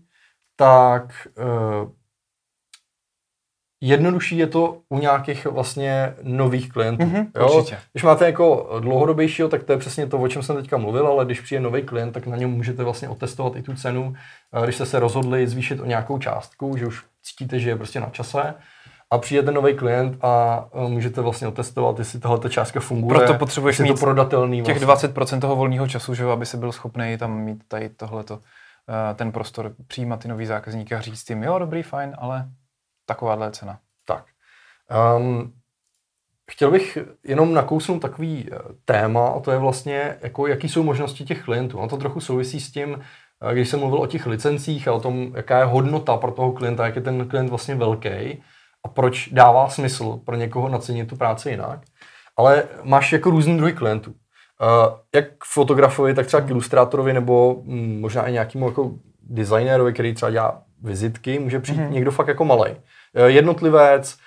tak 0.56 1.28
uh, 1.38 1.92
jednodušší 3.82 4.38
je 4.38 4.48
to 4.48 4.78
u 4.90 5.00
nějakých 5.00 5.46
vlastně 5.46 6.14
nových 6.24 6.70
klientů. 6.70 7.04
Mm-hmm, 7.04 7.28
jo? 7.36 7.58
Určitě. 7.58 7.78
Když 7.94 8.04
máte 8.04 8.26
jako 8.26 8.70
dlouhodobějšího, 8.80 9.50
tak 9.50 9.64
to 9.64 9.72
je 9.72 9.78
přesně 9.78 10.08
to, 10.08 10.18
o 10.18 10.28
čem 10.28 10.44
jsem 10.44 10.56
teďka 10.56 10.78
mluvil, 10.78 11.08
ale 11.08 11.26
když 11.26 11.42
přijde 11.42 11.62
nový 11.62 11.82
klient, 11.82 12.12
tak 12.12 12.28
na 12.28 12.38
něm 12.38 12.52
můžete 12.52 12.84
vlastně 12.84 13.10
otestovat 13.10 13.56
i 13.56 13.62
tu 13.62 13.74
cenu, 13.74 14.14
když 14.64 14.76
jste 14.76 14.86
se 14.86 15.00
rozhodli 15.00 15.48
zvýšit 15.48 15.80
o 15.80 15.86
nějakou 15.86 16.18
částku, 16.18 16.78
že 16.78 16.88
už 16.88 17.04
cítíte, 17.24 17.60
že 17.60 17.70
je 17.70 17.76
prostě 17.76 18.00
na 18.00 18.10
čase, 18.10 18.54
a 19.12 19.18
přijde 19.18 19.44
ten 19.44 19.54
nový 19.54 19.74
klient 19.74 20.18
a 20.22 20.66
můžete 20.88 21.22
vlastně 21.22 21.48
otestovat, 21.48 22.00
jestli 22.00 22.20
tahle 22.20 22.50
částka 22.50 22.80
funguje. 22.80 23.20
Proto 23.20 23.34
potřebuješ 23.34 23.80
mít 23.80 23.88
to 23.88 23.94
prodatelný 23.94 24.62
těch 24.62 24.84
vlastně. 24.84 25.10
20% 25.10 25.40
toho 25.40 25.56
volného 25.56 25.88
času, 25.88 26.14
že, 26.14 26.26
aby 26.26 26.46
se 26.46 26.58
byl 26.58 26.72
schopný 26.72 27.18
tam 27.18 27.40
mít 27.40 27.64
tady 27.68 27.90
tohleto, 27.90 28.40
eh, 28.90 29.14
ten 29.14 29.32
prostor, 29.32 29.74
přijímat 29.88 30.20
ty 30.20 30.28
nový 30.28 30.46
zákazníky 30.46 30.96
a 30.96 31.02
říct 31.02 31.30
jim, 31.30 31.44
jo, 31.44 31.60
dobrý, 31.60 31.84
fajn, 31.84 32.16
ale 32.18 32.46
takováhle 33.06 33.52
cena. 33.52 33.80
Tak. 34.06 34.26
Um, 35.18 35.54
chtěl 36.52 36.72
bych 36.72 36.98
jenom 37.24 37.54
nakousnout 37.54 38.00
takový 38.00 38.50
eh, 38.52 38.58
téma, 38.86 39.28
a 39.28 39.40
to 39.40 39.52
je 39.52 39.58
vlastně, 39.58 40.18
jako, 40.22 40.48
jaký 40.48 40.70
jsou 40.70 40.84
možnosti 40.84 41.26
těch 41.26 41.44
klientů. 41.44 41.82
No 41.82 41.88
to 41.88 41.98
trochu 41.98 42.20
souvisí 42.20 42.60
s 42.60 42.72
tím, 42.72 43.00
eh, 43.50 43.54
když 43.54 43.70
jsem 43.70 43.80
mluvil 43.80 44.02
o 44.02 44.08
těch 44.08 44.26
licencích 44.26 44.88
a 44.88 44.94
o 44.94 45.00
tom, 45.00 45.32
jaká 45.36 45.60
je 45.60 45.66
hodnota 45.66 46.18
pro 46.18 46.32
toho 46.32 46.52
klienta, 46.52 46.86
jak 46.86 46.96
je 46.96 47.02
ten 47.02 47.28
klient 47.28 47.50
vlastně 47.50 47.76
velký 47.76 48.44
a 48.86 48.88
proč 48.94 49.30
dává 49.32 49.70
smysl 49.70 50.20
pro 50.26 50.36
někoho 50.36 50.70
nacenit 50.70 51.10
tu 51.10 51.16
práci 51.16 51.50
jinak. 51.50 51.80
Ale 52.38 52.64
máš 52.84 53.14
jako 53.14 53.30
různý 53.30 53.58
druhy 53.58 53.74
klientů. 53.74 54.12
Uh, 54.12 54.98
jak 55.16 55.26
fotografovi, 55.44 56.14
tak 56.14 56.28
třeba 56.28 56.42
k 56.42 56.50
ilustrátorovi 56.50 57.14
nebo 57.14 57.62
hm, 57.66 58.00
možná 58.02 58.28
i 58.28 58.32
nějakému 58.32 58.68
jako 58.68 58.92
designérovi, 59.22 59.94
který 59.94 60.14
třeba 60.14 60.32
dělá 60.32 60.64
vizitky, 60.84 61.40
může 61.40 61.60
přijít 61.60 61.80
mm-hmm. 61.80 61.92
někdo 61.92 62.12
fakt 62.12 62.28
jako 62.28 62.46
malý. 62.46 62.72
Uh, 62.72 63.26
jednotlivec, 63.26 64.18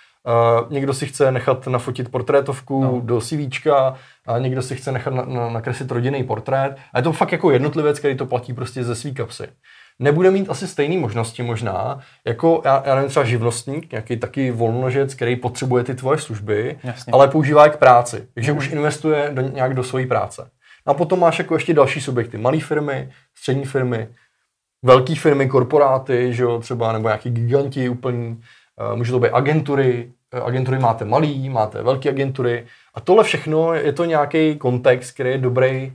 uh, 0.63 0.73
někdo 0.73 0.95
si 0.95 1.07
chce 1.07 1.33
nechat 1.33 1.67
nafotit 1.67 2.09
portrétovku 2.09 2.83
no. 2.85 3.01
do 3.01 3.21
CVčka, 3.21 3.95
a 4.27 4.39
někdo 4.39 4.63
si 4.63 4.77
chce 4.77 4.93
nechat 4.93 5.15
na, 5.15 5.25
na, 5.25 5.51
nakreslit 5.51 5.91
rodinný 5.91 6.25
portrét. 6.25 6.77
A 6.93 6.99
je 6.99 7.03
to 7.03 7.13
fakt 7.13 7.33
jako 7.33 7.51
jednotlivec, 7.51 7.99
který 7.99 8.17
to 8.17 8.27
platí 8.27 8.53
prostě 8.53 8.85
ze 8.85 8.95
svý 8.95 9.15
kapsy 9.15 9.49
nebude 9.99 10.31
mít 10.31 10.51
asi 10.51 10.69
stejné 10.69 10.99
možnosti 10.99 11.43
možná, 11.43 11.99
jako 12.25 12.63
já, 12.65 12.83
já 12.87 12.95
nevím, 12.95 13.11
třeba 13.11 13.25
živnostník, 13.25 13.93
nějaký 13.93 14.17
taky 14.17 14.51
volnožec, 14.51 15.15
který 15.15 15.37
potřebuje 15.37 15.85
ty 15.85 15.95
tvoje 15.95 16.19
služby, 16.19 16.79
Jasně. 16.85 17.11
ale 17.13 17.29
používá 17.29 17.65
je 17.65 17.71
k 17.71 17.77
práci, 17.77 18.27
takže 18.35 18.53
mm. 18.53 18.59
už 18.59 18.71
investuje 18.71 19.31
do, 19.33 19.43
nějak 19.43 19.75
do 19.75 19.83
své 19.83 20.07
práce. 20.07 20.51
A 20.87 20.95
potom 20.95 21.21
máš 21.21 21.39
jako 21.39 21.55
ještě 21.55 21.75
další 21.75 22.01
subjekty, 22.01 22.39
malé 22.39 22.61
firmy, 22.61 23.11
střední 23.35 23.65
firmy, 23.65 24.09
velké 24.85 25.15
firmy, 25.15 25.49
korporáty, 25.49 26.35
že 26.35 26.43
jo, 26.43 26.59
třeba, 26.59 26.93
nebo 26.93 27.09
nějaký 27.09 27.31
giganti 27.31 27.89
úplný, 27.89 28.43
uh, 28.91 28.97
může 28.97 29.13
to 29.13 29.21
být 29.21 29.31
agentury, 29.31 30.13
uh, 30.35 30.47
agentury 30.47 30.79
máte 30.79 31.05
malý, 31.05 31.49
máte 31.49 31.83
velké 31.83 32.09
agentury 32.09 32.67
a 32.95 33.01
tohle 33.01 33.25
všechno 33.25 33.75
je 33.75 33.93
to 33.93 34.05
nějaký 34.05 34.57
kontext, 34.57 35.15
který 35.15 35.31
je 35.31 35.39
dobrý 35.39 35.93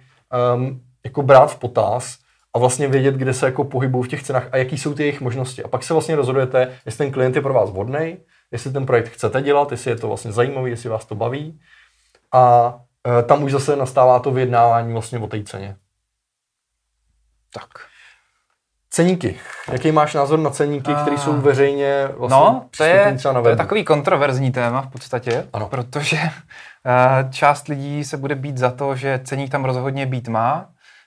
um, 0.56 0.82
jako 1.04 1.22
brát 1.22 1.52
v 1.52 1.60
potaz, 1.60 2.20
a 2.54 2.60
vlastně 2.60 2.88
vědět, 2.88 3.16
kde 3.16 3.34
se 3.34 3.46
jako 3.46 3.64
pohybují 3.64 4.04
v 4.04 4.08
těch 4.08 4.24
cenách 4.24 4.48
a 4.52 4.58
jaký 4.58 4.78
jsou 4.78 4.94
ty 4.94 5.04
jejich 5.04 5.22
možnosti. 5.22 5.64
A 5.64 5.68
pak 5.68 5.84
se 5.84 5.94
vlastně 5.94 6.16
rozhodujete, 6.16 6.80
jestli 6.86 6.98
ten 6.98 7.14
klient 7.14 7.36
je 7.36 7.42
pro 7.42 7.54
vás 7.54 7.70
vhodný, 7.70 8.18
jestli 8.52 8.72
ten 8.72 8.86
projekt 8.86 9.10
chcete 9.10 9.42
dělat, 9.42 9.72
jestli 9.72 9.92
je 9.92 9.96
to 9.96 10.08
vlastně 10.08 10.32
zajímavý, 10.32 10.72
jestli 10.72 10.90
vás 10.90 11.06
to 11.06 11.16
baví. 11.16 11.60
A 12.34 12.76
e, 13.20 13.24
tam 13.24 13.44
už 13.44 13.52
zase 13.52 13.76
nastává 13.76 14.20
to 14.20 14.32
vyjednávání 14.32 14.94
vlastně 14.94 15.20
o 15.20 15.28
té 15.28 15.44
ceně. 15.44 15.76
Tak. 17.54 17.89
Ceníky. 19.00 19.36
Jaký 19.72 19.92
máš 19.92 20.14
názor 20.14 20.40
na 20.40 20.50
ceníky, 20.50 20.94
které 21.02 21.18
jsou 21.18 21.34
veřejně 21.34 22.08
vlastně 22.18 22.40
no, 22.40 22.66
to 22.78 22.84
je, 22.84 23.18
na 23.34 23.42
to 23.42 23.50
je 23.50 23.56
takový 23.56 23.84
kontroverzní 23.84 24.52
téma 24.52 24.82
v 24.82 24.88
podstatě, 24.88 25.46
ano. 25.54 25.68
protože 25.68 26.18
uh, 26.18 27.32
část 27.32 27.68
lidí 27.68 28.04
se 28.04 28.18
bude 28.18 28.36
být 28.36 28.58
za 28.58 28.72
to, 28.72 28.96
že 28.96 29.20
ceník 29.24 29.52
tam 29.52 29.66
rozhodně 29.66 30.06
být 30.06 30.28
má, 30.28 30.66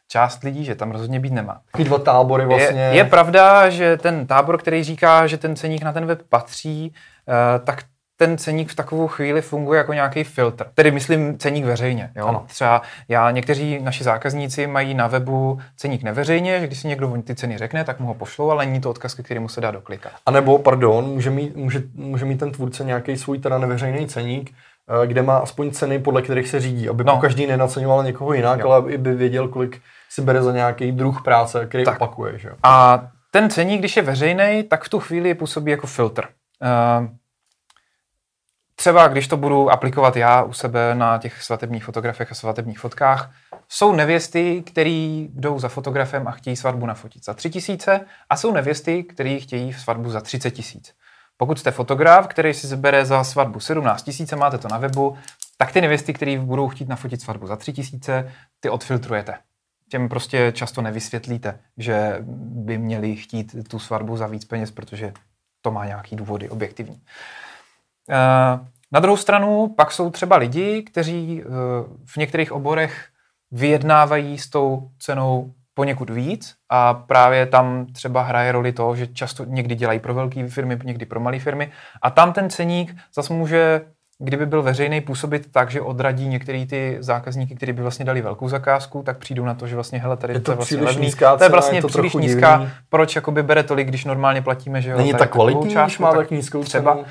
část 0.08 0.42
lidí, 0.42 0.64
že 0.64 0.74
tam 0.74 0.90
rozhodně 0.90 1.20
být 1.20 1.32
nemá. 1.32 1.60
Ty 1.76 1.84
dva 1.84 1.98
tábory 1.98 2.46
vlastně. 2.46 2.80
Je, 2.80 2.96
je 2.96 3.04
pravda, 3.04 3.70
že 3.70 3.96
ten 3.96 4.26
tábor, 4.26 4.58
který 4.58 4.84
říká, 4.84 5.26
že 5.26 5.38
ten 5.38 5.56
ceník 5.56 5.82
na 5.82 5.92
ten 5.92 6.06
web 6.06 6.22
patří, 6.28 6.94
uh, 7.28 7.64
tak 7.64 7.82
ten 8.16 8.38
ceník 8.38 8.70
v 8.70 8.74
takovou 8.74 9.08
chvíli 9.08 9.42
funguje 9.42 9.78
jako 9.78 9.92
nějaký 9.92 10.24
filtr. 10.24 10.66
Tedy 10.74 10.90
myslím 10.90 11.38
ceník 11.38 11.64
veřejně. 11.64 12.10
Jo? 12.16 12.26
Ano. 12.26 12.44
Třeba 12.48 12.82
já, 13.08 13.30
někteří 13.30 13.78
naši 13.82 14.04
zákazníci 14.04 14.66
mají 14.66 14.94
na 14.94 15.06
webu 15.06 15.60
ceník 15.76 16.02
neveřejně, 16.02 16.60
že 16.60 16.66
když 16.66 16.78
si 16.78 16.88
někdo 16.88 17.22
ty 17.24 17.34
ceny 17.34 17.58
řekne, 17.58 17.84
tak 17.84 18.00
mu 18.00 18.06
ho 18.06 18.14
pošlou, 18.14 18.50
ale 18.50 18.66
není 18.66 18.80
to 18.80 18.90
odkaz, 18.90 19.14
ke 19.14 19.22
kterému 19.22 19.48
se 19.48 19.60
dá 19.60 19.70
doklikat. 19.70 20.12
A 20.26 20.30
nebo, 20.30 20.58
pardon, 20.58 21.04
může 21.04 21.30
mít, 21.30 21.56
může, 21.56 21.82
může 21.94 22.24
mít 22.24 22.40
ten 22.40 22.52
tvůrce 22.52 22.84
nějaký 22.84 23.16
svůj 23.16 23.38
teda 23.38 23.58
neveřejný 23.58 24.06
ceník, 24.06 24.50
eh, 25.02 25.06
kde 25.06 25.22
má 25.22 25.36
aspoň 25.36 25.70
ceny, 25.70 25.98
podle 25.98 26.22
kterých 26.22 26.48
se 26.48 26.60
řídí, 26.60 26.88
aby 26.88 27.04
no. 27.04 27.18
každý 27.20 27.46
nenaceňoval 27.46 28.04
někoho 28.04 28.32
jinak, 28.32 28.60
jo. 28.60 28.66
ale 28.66 28.76
aby 28.76 28.98
by 28.98 29.14
věděl, 29.14 29.48
kolik 29.48 29.80
si 30.10 30.22
bere 30.22 30.42
za 30.42 30.52
nějaký 30.52 30.92
druh 30.92 31.22
práce, 31.22 31.66
který 31.66 31.84
tak. 31.84 31.96
opakuje. 31.96 32.38
Že? 32.38 32.50
A 32.62 33.02
ten 33.30 33.50
ceník, 33.50 33.78
když 33.78 33.96
je 33.96 34.02
veřejný, 34.02 34.62
tak 34.62 34.84
v 34.84 34.88
tu 34.88 35.00
chvíli 35.00 35.34
působí 35.34 35.70
jako 35.70 35.86
filtr. 35.86 36.24
Uh, 36.62 37.08
třeba 38.82 39.08
když 39.08 39.28
to 39.28 39.36
budu 39.36 39.70
aplikovat 39.70 40.16
já 40.16 40.42
u 40.42 40.52
sebe 40.52 40.94
na 40.94 41.18
těch 41.18 41.42
svatebních 41.42 41.84
fotografiech 41.84 42.32
a 42.32 42.34
svatebních 42.34 42.78
fotkách, 42.78 43.30
jsou 43.68 43.92
nevěsty, 43.92 44.62
které 44.66 45.26
jdou 45.34 45.58
za 45.58 45.68
fotografem 45.68 46.28
a 46.28 46.30
chtějí 46.30 46.56
svatbu 46.56 46.86
nafotit 46.86 47.24
za 47.24 47.34
3 47.34 47.50
tisíce 47.50 48.00
a 48.30 48.36
jsou 48.36 48.52
nevěsty, 48.52 49.02
které 49.02 49.38
chtějí 49.40 49.72
svatbu 49.72 50.10
za 50.10 50.20
30 50.20 50.50
tisíc. 50.50 50.94
Pokud 51.36 51.58
jste 51.58 51.70
fotograf, 51.70 52.26
který 52.26 52.54
si 52.54 52.66
zbere 52.66 53.04
za 53.04 53.24
svatbu 53.24 53.60
17 53.60 54.02
tisíc, 54.02 54.32
máte 54.32 54.58
to 54.58 54.68
na 54.68 54.78
webu, 54.78 55.16
tak 55.58 55.72
ty 55.72 55.80
nevěsty, 55.80 56.12
které 56.12 56.38
budou 56.38 56.68
chtít 56.68 56.88
nafotit 56.88 57.22
svatbu 57.22 57.46
za 57.46 57.56
3 57.56 57.72
tisíce, 57.72 58.32
ty 58.60 58.70
odfiltrujete 58.70 59.34
těm 59.88 60.08
prostě 60.08 60.52
často 60.54 60.82
nevysvětlíte, 60.82 61.58
že 61.76 62.16
by 62.66 62.78
měli 62.78 63.16
chtít 63.16 63.56
tu 63.68 63.78
svatbu 63.78 64.16
za 64.16 64.26
víc 64.26 64.44
peněz, 64.44 64.70
protože 64.70 65.12
to 65.60 65.70
má 65.70 65.86
nějaký 65.86 66.16
důvody 66.16 66.50
objektivní. 66.50 67.00
Eh, 67.00 67.51
na 68.92 69.00
druhou 69.00 69.16
stranu 69.16 69.74
pak 69.76 69.92
jsou 69.92 70.10
třeba 70.10 70.36
lidi, 70.36 70.82
kteří 70.82 71.42
eh, 71.42 71.48
v 72.06 72.16
některých 72.16 72.52
oborech 72.52 73.06
vyjednávají 73.50 74.38
s 74.38 74.50
tou 74.50 74.88
cenou 74.98 75.52
poněkud 75.74 76.10
víc 76.10 76.54
a 76.68 76.94
právě 76.94 77.46
tam 77.46 77.86
třeba 77.86 78.22
hraje 78.22 78.52
roli 78.52 78.72
to, 78.72 78.96
že 78.96 79.06
často 79.06 79.44
někdy 79.44 79.74
dělají 79.74 79.98
pro 79.98 80.14
velké 80.14 80.48
firmy, 80.48 80.78
někdy 80.84 81.06
pro 81.06 81.20
malé 81.20 81.38
firmy 81.38 81.70
a 82.02 82.10
tam 82.10 82.32
ten 82.32 82.50
ceník 82.50 82.96
zase 83.14 83.32
může 83.32 83.80
kdyby 84.24 84.46
byl 84.46 84.62
veřejný 84.62 85.00
působit 85.00 85.52
tak, 85.52 85.70
že 85.70 85.80
odradí 85.80 86.28
některé 86.28 86.66
ty 86.66 86.96
zákazníky, 87.00 87.54
kteří 87.54 87.72
by 87.72 87.82
vlastně 87.82 88.04
dali 88.04 88.22
velkou 88.22 88.48
zakázku, 88.48 89.02
tak 89.02 89.18
přijdou 89.18 89.44
na 89.44 89.54
to, 89.54 89.66
že 89.66 89.74
vlastně 89.74 89.98
hele, 89.98 90.16
tady 90.16 90.32
je 90.32 90.40
to, 90.40 90.52
je 90.52 90.56
vlastně 90.56 90.80
levný. 90.80 91.06
Nízká 91.06 91.36
to 91.36 91.44
je 91.44 91.50
vlastně 91.50 91.78
je 91.78 91.82
to 91.82 91.88
příliš 91.88 92.14
nízká. 92.14 92.56
Divný. 92.56 92.72
Proč 92.88 93.16
jakoby 93.16 93.42
bere 93.42 93.62
tolik, 93.62 93.88
když 93.88 94.04
normálně 94.04 94.42
platíme, 94.42 94.82
že 94.82 94.90
jo? 94.90 94.96
Není 94.96 95.12
tak 95.12 95.30
kvalitní, 95.30 95.74
když 95.74 95.98
má 95.98 96.12
tak 96.12 96.30
nízkou 96.30 96.64
třeba. 96.64 96.94
Cenu. 96.94 97.04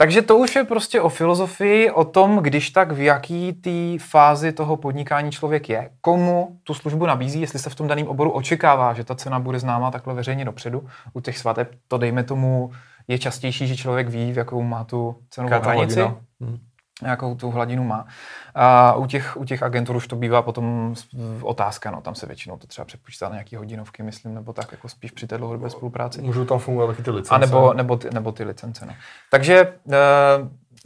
Takže 0.00 0.22
to 0.22 0.38
už 0.38 0.56
je 0.56 0.64
prostě 0.64 1.00
o 1.00 1.08
filozofii, 1.08 1.90
o 1.90 2.04
tom, 2.04 2.36
když 2.36 2.70
tak 2.70 2.92
v 2.92 3.00
jaký 3.00 3.52
té 3.52 4.04
fázi 4.04 4.52
toho 4.52 4.76
podnikání 4.76 5.30
člověk 5.30 5.68
je, 5.68 5.90
komu 6.00 6.58
tu 6.64 6.74
službu 6.74 7.06
nabízí, 7.06 7.40
jestli 7.40 7.58
se 7.58 7.70
v 7.70 7.74
tom 7.74 7.88
daném 7.88 8.06
oboru 8.06 8.30
očekává, 8.30 8.92
že 8.92 9.04
ta 9.04 9.14
cena 9.14 9.38
bude 9.38 9.58
známa 9.58 9.90
takhle 9.90 10.14
veřejně 10.14 10.44
dopředu. 10.44 10.88
U 11.12 11.20
těch 11.20 11.38
svateb 11.38 11.70
to 11.88 11.98
dejme 11.98 12.24
tomu 12.24 12.70
je 13.08 13.18
častější, 13.18 13.66
že 13.66 13.76
člověk 13.76 14.08
ví, 14.08 14.32
v 14.32 14.36
jakou 14.36 14.62
má 14.62 14.84
tu 14.84 15.16
cenovou 15.30 15.62
hranici. 15.62 16.00
Hmm. 16.40 16.58
Jakou 17.02 17.34
tu 17.34 17.50
hladinu 17.50 17.84
má. 17.84 18.06
A 18.54 18.94
u 18.94 19.06
těch, 19.06 19.36
u 19.36 19.44
těch 19.44 19.62
agentur 19.62 19.96
už 19.96 20.06
to 20.06 20.16
bývá 20.16 20.42
potom 20.42 20.94
otázka, 21.42 21.90
no 21.90 22.00
tam 22.00 22.14
se 22.14 22.26
většinou 22.26 22.56
to 22.56 22.66
třeba 22.66 22.84
přepočítá 22.84 23.28
na 23.28 23.34
nějaký 23.34 23.56
hodinovky, 23.56 24.02
myslím, 24.02 24.34
nebo 24.34 24.52
tak 24.52 24.72
jako 24.72 24.88
spíš 24.88 25.10
při 25.10 25.26
té 25.26 25.38
dlouhodobé 25.38 25.70
spolupráci. 25.70 26.22
Můžou 26.22 26.44
tam 26.44 26.58
fungovat 26.58 26.86
taky 26.86 27.02
ty 27.02 27.10
licence. 27.10 27.34
A 27.34 27.38
nebo, 27.38 27.72
nebo, 27.74 27.96
ty, 27.96 28.08
nebo 28.12 28.32
ty 28.32 28.44
licence, 28.44 28.86
no. 28.86 28.92
Takže 29.30 29.56
e, 29.56 29.98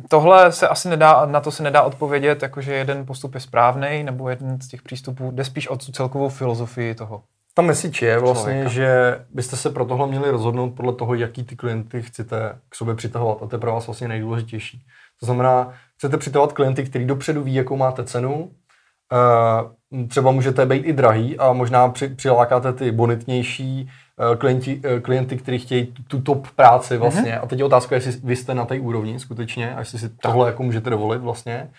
tohle 0.09 0.53
se 0.53 0.69
asi 0.69 0.89
nedá, 0.89 1.27
na 1.27 1.41
to 1.41 1.51
se 1.51 1.63
nedá 1.63 1.83
odpovědět, 1.83 2.43
jakože 2.43 2.75
jeden 2.75 3.07
postup 3.07 3.35
je 3.35 3.41
správný, 3.41 4.03
nebo 4.03 4.29
jeden 4.29 4.61
z 4.61 4.69
těch 4.69 4.83
přístupů 4.83 5.31
jde 5.31 5.45
spíš 5.45 5.69
o 5.69 5.77
tu 5.77 5.93
celkovou 5.93 6.29
filozofii 6.29 6.95
toho 6.95 7.23
ta 7.55 7.63
message 7.63 8.07
je 8.07 8.19
vlastně, 8.19 8.53
člověka. 8.53 8.71
že 8.71 9.21
byste 9.31 9.57
se 9.57 9.71
pro 9.71 9.85
tohle 9.85 10.07
měli 10.07 10.31
rozhodnout 10.31 10.71
podle 10.71 10.95
toho, 10.95 11.15
jaký 11.15 11.45
ty 11.45 11.57
klienty 11.57 12.03
chcete 12.03 12.59
k 12.69 12.75
sobě 12.75 12.95
přitahovat. 12.95 13.43
A 13.43 13.47
to 13.47 13.57
je 13.57 13.61
pro 13.61 13.73
vás 13.73 13.87
vlastně 13.87 14.09
nejdůležitější. 14.09 14.87
To 15.21 15.27
znamená, 15.27 15.73
chcete 16.05 16.19
přitahovat 16.19 16.53
klienty, 16.53 16.85
který 16.85 17.05
dopředu 17.05 17.43
ví, 17.43 17.55
jakou 17.55 17.77
máte 17.77 18.05
cenu. 18.05 18.51
Eh, 19.13 20.07
třeba 20.09 20.31
můžete 20.31 20.67
být 20.67 20.85
i 20.85 20.93
drahý 20.93 21.39
a 21.39 21.53
možná 21.53 21.89
při, 21.89 22.09
přilákáte 22.09 22.73
ty 22.73 22.93
bonitnější 22.93 23.91
eh, 24.33 24.37
klienti, 24.37 24.81
eh, 24.85 25.01
klienty, 25.01 25.37
kteří 25.37 25.59
chtějí 25.59 25.87
tu, 25.87 26.03
tu 26.03 26.21
top 26.21 26.51
práci 26.51 26.97
vlastně. 26.97 27.33
Mm-hmm. 27.33 27.43
A 27.43 27.47
teď 27.47 27.59
je 27.59 27.65
otázka, 27.65 27.95
jestli 27.95 28.13
vy 28.25 28.37
jste 28.37 28.55
na 28.55 28.65
té 28.65 28.81
úrovni 28.81 29.21
skutečně 29.21 29.75
a 29.75 29.79
jestli 29.79 29.99
si 29.99 30.09
tohle 30.09 30.49
jako 30.49 30.63
můžete 30.63 30.91
dovolit 30.91 31.23
vlastně. 31.23 31.71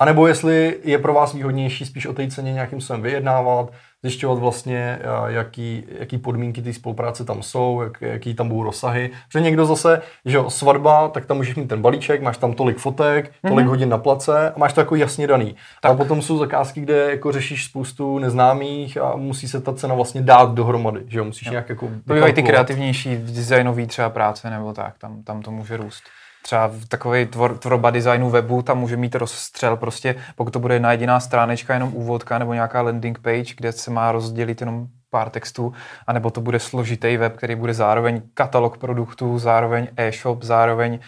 A 0.00 0.04
nebo 0.04 0.26
jestli 0.26 0.80
je 0.84 0.98
pro 0.98 1.14
vás 1.14 1.34
výhodnější 1.34 1.86
spíš 1.86 2.06
o 2.06 2.12
té 2.12 2.28
ceně 2.28 2.52
nějakým 2.52 2.80
způsobem 2.80 3.02
vyjednávat, 3.02 3.70
zjišťovat 4.04 4.38
vlastně, 4.38 4.98
a, 4.98 5.28
jaký, 5.28 5.84
jaký 5.98 6.18
podmínky 6.18 6.62
té 6.62 6.72
spolupráce 6.72 7.24
tam 7.24 7.42
jsou, 7.42 7.82
jak, 7.82 8.00
jaký 8.00 8.34
tam 8.34 8.48
budou 8.48 8.62
rozsahy. 8.62 9.10
Protože 9.28 9.40
někdo 9.40 9.66
zase, 9.66 10.02
že 10.24 10.36
jo, 10.36 10.50
svatba, 10.50 11.08
tak 11.08 11.26
tam 11.26 11.36
můžeš 11.36 11.56
mít 11.56 11.68
ten 11.68 11.82
balíček, 11.82 12.22
máš 12.22 12.36
tam 12.36 12.52
tolik 12.52 12.78
fotek, 12.78 13.32
tolik 13.48 13.66
mm-hmm. 13.66 13.68
hodin 13.68 13.88
na 13.88 13.98
place 13.98 14.50
a 14.50 14.58
máš 14.58 14.72
to 14.72 14.80
jako 14.80 14.96
jasně 14.96 15.26
daný. 15.26 15.56
Tak. 15.82 15.92
A 15.92 15.94
potom 15.94 16.22
jsou 16.22 16.38
zakázky, 16.38 16.80
kde 16.80 17.10
jako 17.10 17.32
řešíš 17.32 17.64
spoustu 17.64 18.18
neznámých 18.18 18.96
a 18.96 19.16
musí 19.16 19.48
se 19.48 19.60
ta 19.60 19.72
cena 19.72 19.94
vlastně 19.94 20.22
dát 20.22 20.54
dohromady, 20.54 21.00
že 21.08 21.18
jo, 21.18 21.24
musíš 21.24 21.46
jo. 21.46 21.50
nějak 21.50 21.68
jako... 21.68 21.88
To 22.06 22.14
bývají 22.14 22.32
ty 22.32 22.42
kreativnější 22.42 23.16
designový 23.16 23.86
třeba 23.86 24.10
práce 24.10 24.50
nebo 24.50 24.72
tak, 24.72 24.98
tam, 24.98 25.22
tam 25.22 25.42
to 25.42 25.50
může 25.50 25.76
růst. 25.76 26.04
Třeba 26.44 26.70
takový 26.88 27.26
tvor, 27.26 27.58
tvorba 27.58 27.90
designu 27.90 28.30
webu, 28.30 28.62
tam 28.62 28.78
může 28.78 28.96
mít 28.96 29.14
rozstřel 29.14 29.76
prostě, 29.76 30.14
pokud 30.36 30.50
to 30.50 30.58
bude 30.60 30.74
jedna 30.74 30.92
jediná 30.92 31.20
stránečka, 31.20 31.74
jenom 31.74 31.94
úvodka 31.94 32.38
nebo 32.38 32.54
nějaká 32.54 32.82
landing 32.82 33.18
page, 33.18 33.54
kde 33.56 33.72
se 33.72 33.90
má 33.90 34.12
rozdělit 34.12 34.60
jenom 34.60 34.86
pár 35.10 35.30
textů, 35.30 35.72
anebo 36.06 36.30
to 36.30 36.40
bude 36.40 36.60
složitý 36.60 37.16
web, 37.16 37.36
který 37.36 37.54
bude 37.54 37.74
zároveň 37.74 38.22
katalog 38.34 38.78
produktů, 38.78 39.38
zároveň 39.38 39.88
e-shop, 39.96 40.42
zároveň 40.42 40.98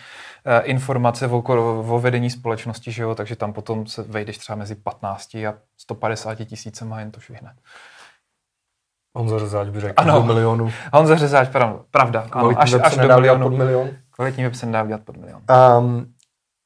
eh, 0.44 0.60
informace 0.60 1.26
o, 1.26 1.38
o 1.88 2.00
vedení 2.00 2.30
společnosti, 2.30 2.92
že 2.92 3.02
jo? 3.02 3.14
takže 3.14 3.36
tam 3.36 3.52
potom 3.52 3.86
se 3.86 4.02
vejdeš 4.02 4.38
třeba 4.38 4.56
mezi 4.56 4.74
15 4.74 5.34
a 5.34 5.54
150 5.76 6.34
tisícema, 6.34 7.00
jen 7.00 7.10
to 7.10 7.20
švihne. 7.20 7.54
Honza 9.16 9.38
Řezáč 9.38 9.68
by 9.68 9.80
řekl 9.80 9.94
Ano. 9.96 10.14
do 10.14 10.22
milionu. 10.22 10.72
Honza 10.92 11.16
Řezáč, 11.16 11.48
pravda, 11.48 11.80
pravda 11.90 12.26
ano, 12.32 12.50
až, 12.56 12.72
až 12.82 12.96
do 12.96 13.08
milionu. 13.08 13.50
pod 13.50 13.56
milion. 13.58 13.88
Kvalitní 14.16 14.44
web 14.44 14.54
se 14.54 14.66
nedá 14.66 14.82
udělat 14.82 15.00
pod 15.04 15.16
milion. 15.16 15.42
Um, 15.78 16.06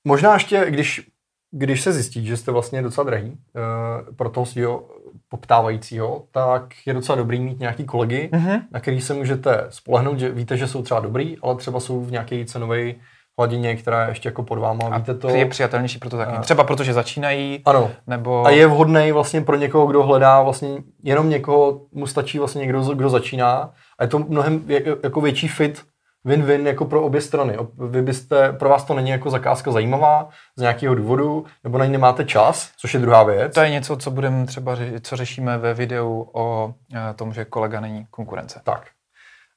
možná 0.04 0.34
ještě, 0.34 0.66
když, 0.70 1.08
když 1.50 1.80
se 1.82 1.92
zjistí, 1.92 2.26
že 2.26 2.36
jste 2.36 2.52
vlastně 2.52 2.82
docela 2.82 3.04
drahý 3.04 3.30
uh, 3.30 4.14
pro 4.16 4.30
toho 4.30 4.46
svého 4.46 4.88
poptávajícího, 5.28 6.24
tak 6.30 6.62
je 6.86 6.94
docela 6.94 7.16
dobrý 7.16 7.40
mít 7.40 7.58
nějaký 7.60 7.84
kolegy, 7.84 8.28
Mhm. 8.32 8.60
na 8.72 8.80
který 8.80 9.00
se 9.00 9.14
můžete 9.14 9.66
spolehnout, 9.68 10.18
že 10.18 10.30
víte, 10.30 10.56
že 10.56 10.66
jsou 10.66 10.82
třeba 10.82 11.00
dobrý, 11.00 11.36
ale 11.42 11.56
třeba 11.56 11.80
jsou 11.80 12.04
v 12.04 12.10
nějaké 12.10 12.44
cenové 12.44 12.92
hladině, 13.38 13.76
která 13.76 14.02
je 14.04 14.10
ještě 14.10 14.28
jako 14.28 14.42
pod 14.42 14.58
váma. 14.58 14.88
A 14.90 14.98
víte 14.98 15.14
to? 15.14 15.28
je 15.28 15.46
přijatelnější 15.46 15.98
pro 15.98 16.10
to 16.10 16.16
taky. 16.16 16.32
A- 16.32 16.40
Třeba 16.40 16.64
protože 16.64 16.92
začínají, 16.92 17.62
Ano. 17.64 17.90
nebo... 18.06 18.46
A 18.46 18.50
je 18.50 18.66
vhodný 18.66 19.12
vlastně 19.12 19.40
pro 19.40 19.56
někoho, 19.56 19.86
kdo 19.86 20.02
hledá 20.02 20.42
vlastně 20.42 20.68
jenom 21.02 21.28
někoho, 21.30 21.80
mu 21.92 22.06
stačí 22.06 22.38
vlastně 22.38 22.60
někdo, 22.60 22.82
kdo 22.82 23.08
začíná 23.10 23.70
a 23.98 24.02
je 24.04 24.08
to 24.08 24.18
mnohem 24.18 24.64
jako 25.02 25.20
větší 25.20 25.48
fit 25.48 25.82
win-win 26.24 26.66
jako 26.66 26.84
pro 26.84 27.02
obě 27.02 27.20
strany. 27.20 27.56
Vy 27.90 28.02
byste, 28.02 28.52
pro 28.52 28.68
vás 28.68 28.84
to 28.84 28.94
není 28.94 29.10
jako 29.10 29.30
zakázka 29.30 29.72
zajímavá 29.72 30.28
z 30.56 30.60
nějakého 30.60 30.94
důvodu, 30.94 31.44
nebo 31.64 31.78
na 31.78 31.84
ní 31.84 31.92
nemáte 31.92 32.24
čas, 32.24 32.72
což 32.76 32.94
je 32.94 33.00
druhá 33.00 33.22
věc. 33.22 33.54
To 33.54 33.60
je 33.60 33.70
něco, 33.70 33.96
co 33.96 34.10
budeme 34.10 34.46
třeba, 34.46 34.76
ře- 34.76 35.00
co 35.00 35.16
řešíme 35.16 35.58
ve 35.58 35.74
videu 35.74 36.30
o 36.32 36.74
eh, 36.94 37.14
tom, 37.14 37.32
že 37.32 37.44
kolega 37.44 37.80
není 37.80 38.06
konkurence. 38.10 38.60
Tak. 38.64 38.86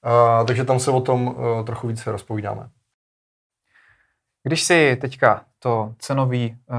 Uh, 0.06 0.46
takže 0.48 0.64
tam 0.64 0.80
se 0.80 0.92
o 0.92 1.02
tom 1.02 1.28
uh, 1.28 1.66
trochu 1.66 1.88
více 1.88 2.12
rozpovídáme. 2.12 2.70
Když 4.44 4.64
si 4.64 4.98
teďka 5.02 5.46
to 5.60 5.94
cenový 6.00 6.58
uh, 6.70 6.78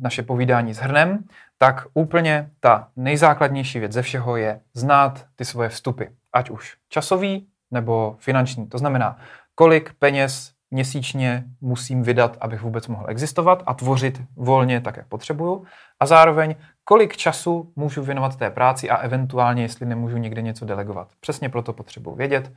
naše 0.00 0.22
povídání 0.22 0.74
zhrnem, 0.74 1.24
tak 1.58 1.86
úplně 1.94 2.50
ta 2.60 2.88
nejzákladnější 2.96 3.78
věc 3.78 3.92
ze 3.92 4.02
všeho 4.02 4.36
je 4.36 4.60
znát 4.74 5.26
ty 5.36 5.44
svoje 5.44 5.68
vstupy. 5.68 6.04
Ať 6.32 6.50
už 6.50 6.76
časový 6.88 7.48
nebo 7.70 8.16
finanční. 8.18 8.66
To 8.66 8.78
znamená, 8.78 9.16
kolik 9.54 9.92
peněz 9.98 10.54
měsíčně 10.70 11.44
musím 11.60 12.02
vydat, 12.02 12.36
abych 12.40 12.62
vůbec 12.62 12.88
mohl 12.88 13.04
existovat 13.08 13.62
a 13.66 13.74
tvořit 13.74 14.22
volně 14.36 14.80
tak, 14.80 14.96
jak 14.96 15.06
potřebuju. 15.08 15.64
A 16.00 16.06
zároveň, 16.06 16.54
kolik 16.84 17.16
času 17.16 17.72
můžu 17.76 18.02
věnovat 18.02 18.36
té 18.36 18.50
práci 18.50 18.90
a 18.90 18.96
eventuálně, 18.96 19.62
jestli 19.62 19.86
nemůžu 19.86 20.16
někde 20.16 20.42
něco 20.42 20.64
delegovat. 20.64 21.08
Přesně 21.20 21.48
proto 21.48 21.72
potřebuji 21.72 22.14
vědět, 22.14 22.52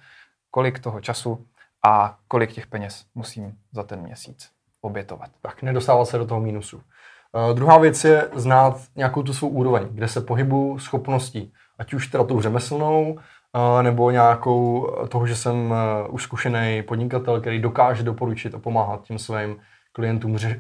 kolik 0.52 0.80
toho 0.80 1.02
času 1.02 1.46
a 1.86 2.18
kolik 2.28 2.52
těch 2.52 2.68
peněz 2.68 3.06
musím 3.16 3.54
za 3.72 3.84
ten 3.84 4.02
měsíc 4.02 4.50
obětovat. 4.82 5.30
Tak, 5.42 5.62
nedostávat 5.62 6.08
se 6.08 6.18
do 6.18 6.26
toho 6.26 6.42
mínusu. 6.42 6.78
Uh, 6.78 7.56
druhá 7.56 7.78
věc 7.78 8.04
je 8.04 8.30
znát 8.36 8.82
nějakou 8.96 9.24
tu 9.24 9.34
svou 9.34 9.50
úroveň, 9.50 9.88
kde 9.92 10.08
se 10.08 10.22
pohybu 10.22 10.80
schopností, 10.80 11.54
ať 11.80 11.94
už 11.94 12.08
teda 12.08 12.24
tou 12.24 12.42
řemeslnou, 12.42 13.20
nebo 13.82 14.12
nějakou 14.12 14.92
toho, 15.10 15.28
že 15.28 15.36
jsem 15.36 15.72
uh, 15.72 15.78
už 16.10 16.24
zkušený 16.24 16.84
podnikatel, 16.84 17.42
který 17.42 17.62
dokáže 17.62 18.04
doporučit 18.04 18.56
a 18.56 18.60
pomáhat 18.60 19.04
těm 19.04 19.20
svým 19.20 19.60
klientům 19.92 20.38
ře, 20.38 20.60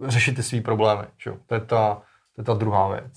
uh, 0.00 0.08
řešit 0.08 0.36
ty 0.36 0.42
své 0.42 0.60
problémy. 0.60 1.02
Jo? 1.26 1.36
To, 1.46 1.54
je 1.54 1.60
ta, 1.60 2.02
to 2.34 2.40
je 2.40 2.44
ta 2.44 2.54
druhá 2.54 2.88
věc. 2.88 3.12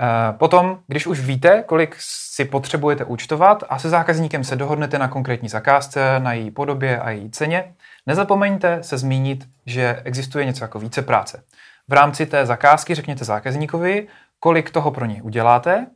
Eh, 0.00 0.32
Potom, 0.32 0.78
když 0.86 1.06
už 1.06 1.20
víte, 1.20 1.64
kolik 1.66 1.96
si 1.98 2.44
potřebujete 2.44 3.04
účtovat 3.04 3.64
a 3.68 3.78
se 3.78 3.88
zákazníkem 3.88 4.44
se 4.44 4.56
dohodnete 4.56 4.98
na 4.98 5.08
konkrétní 5.08 5.48
zakázce, 5.48 6.20
na 6.20 6.32
její 6.32 6.50
podobě 6.50 7.00
a 7.00 7.10
její 7.10 7.30
ceně, 7.30 7.74
nezapomeňte 8.06 8.82
se 8.82 8.98
zmínit, 8.98 9.48
že 9.66 10.02
existuje 10.04 10.44
něco 10.44 10.64
jako 10.64 10.78
více 10.78 11.02
práce. 11.02 11.44
V 11.88 11.92
rámci 11.92 12.26
té 12.26 12.46
zakázky 12.46 12.94
řekněte 12.94 13.24
zákazníkovi, 13.24 14.06
kolik 14.40 14.70
toho 14.70 14.90
pro 14.90 15.04
něj 15.04 15.20
uděláte, 15.22 15.86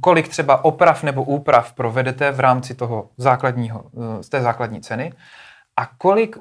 kolik 0.00 0.28
třeba 0.28 0.64
oprav 0.64 1.02
nebo 1.02 1.24
úprav 1.24 1.72
provedete 1.72 2.30
v 2.30 2.40
rámci 2.40 2.74
toho 2.74 3.10
základního, 3.16 3.84
eh, 3.84 4.22
z 4.22 4.28
té 4.28 4.42
základní 4.42 4.80
ceny 4.80 5.12
a 5.76 5.86
kolik 5.86 6.36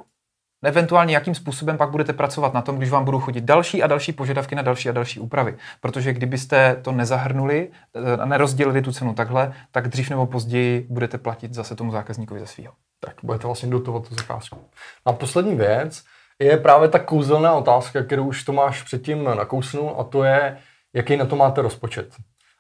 eventuálně 0.63 1.13
jakým 1.13 1.35
způsobem 1.35 1.77
pak 1.77 1.89
budete 1.89 2.13
pracovat 2.13 2.53
na 2.53 2.61
tom, 2.61 2.77
když 2.77 2.89
vám 2.89 3.05
budou 3.05 3.19
chodit 3.19 3.43
další 3.43 3.83
a 3.83 3.87
další 3.87 4.13
požadavky 4.13 4.55
na 4.55 4.61
další 4.61 4.89
a 4.89 4.91
další 4.91 5.19
úpravy. 5.19 5.57
Protože 5.81 6.13
kdybyste 6.13 6.75
to 6.81 6.91
nezahrnuli 6.91 7.69
eh, 7.95 8.17
a 8.21 8.25
nerozdělili 8.25 8.81
tu 8.81 8.91
cenu 8.91 9.13
takhle, 9.13 9.53
tak 9.71 9.87
dřív 9.87 10.09
nebo 10.09 10.25
později 10.25 10.87
budete 10.89 11.17
platit 11.17 11.53
zase 11.53 11.75
tomu 11.75 11.91
zákazníkovi 11.91 12.39
ze 12.39 12.47
svého. 12.47 12.73
Tak 12.99 13.15
budete 13.23 13.47
vlastně 13.47 13.69
dotovat 13.69 14.07
tu 14.07 14.15
zakázku. 14.15 14.57
A 15.05 15.13
poslední 15.13 15.55
věc 15.55 16.03
je 16.39 16.57
právě 16.57 16.89
ta 16.89 16.99
kouzelná 16.99 17.53
otázka, 17.53 18.03
kterou 18.03 18.27
už 18.27 18.43
Tomáš 18.43 18.83
předtím 18.83 19.23
nakousnul, 19.23 19.95
a 19.99 20.03
to 20.03 20.23
je, 20.23 20.57
jaký 20.93 21.17
na 21.17 21.25
to 21.25 21.35
máte 21.35 21.61
rozpočet. 21.61 22.15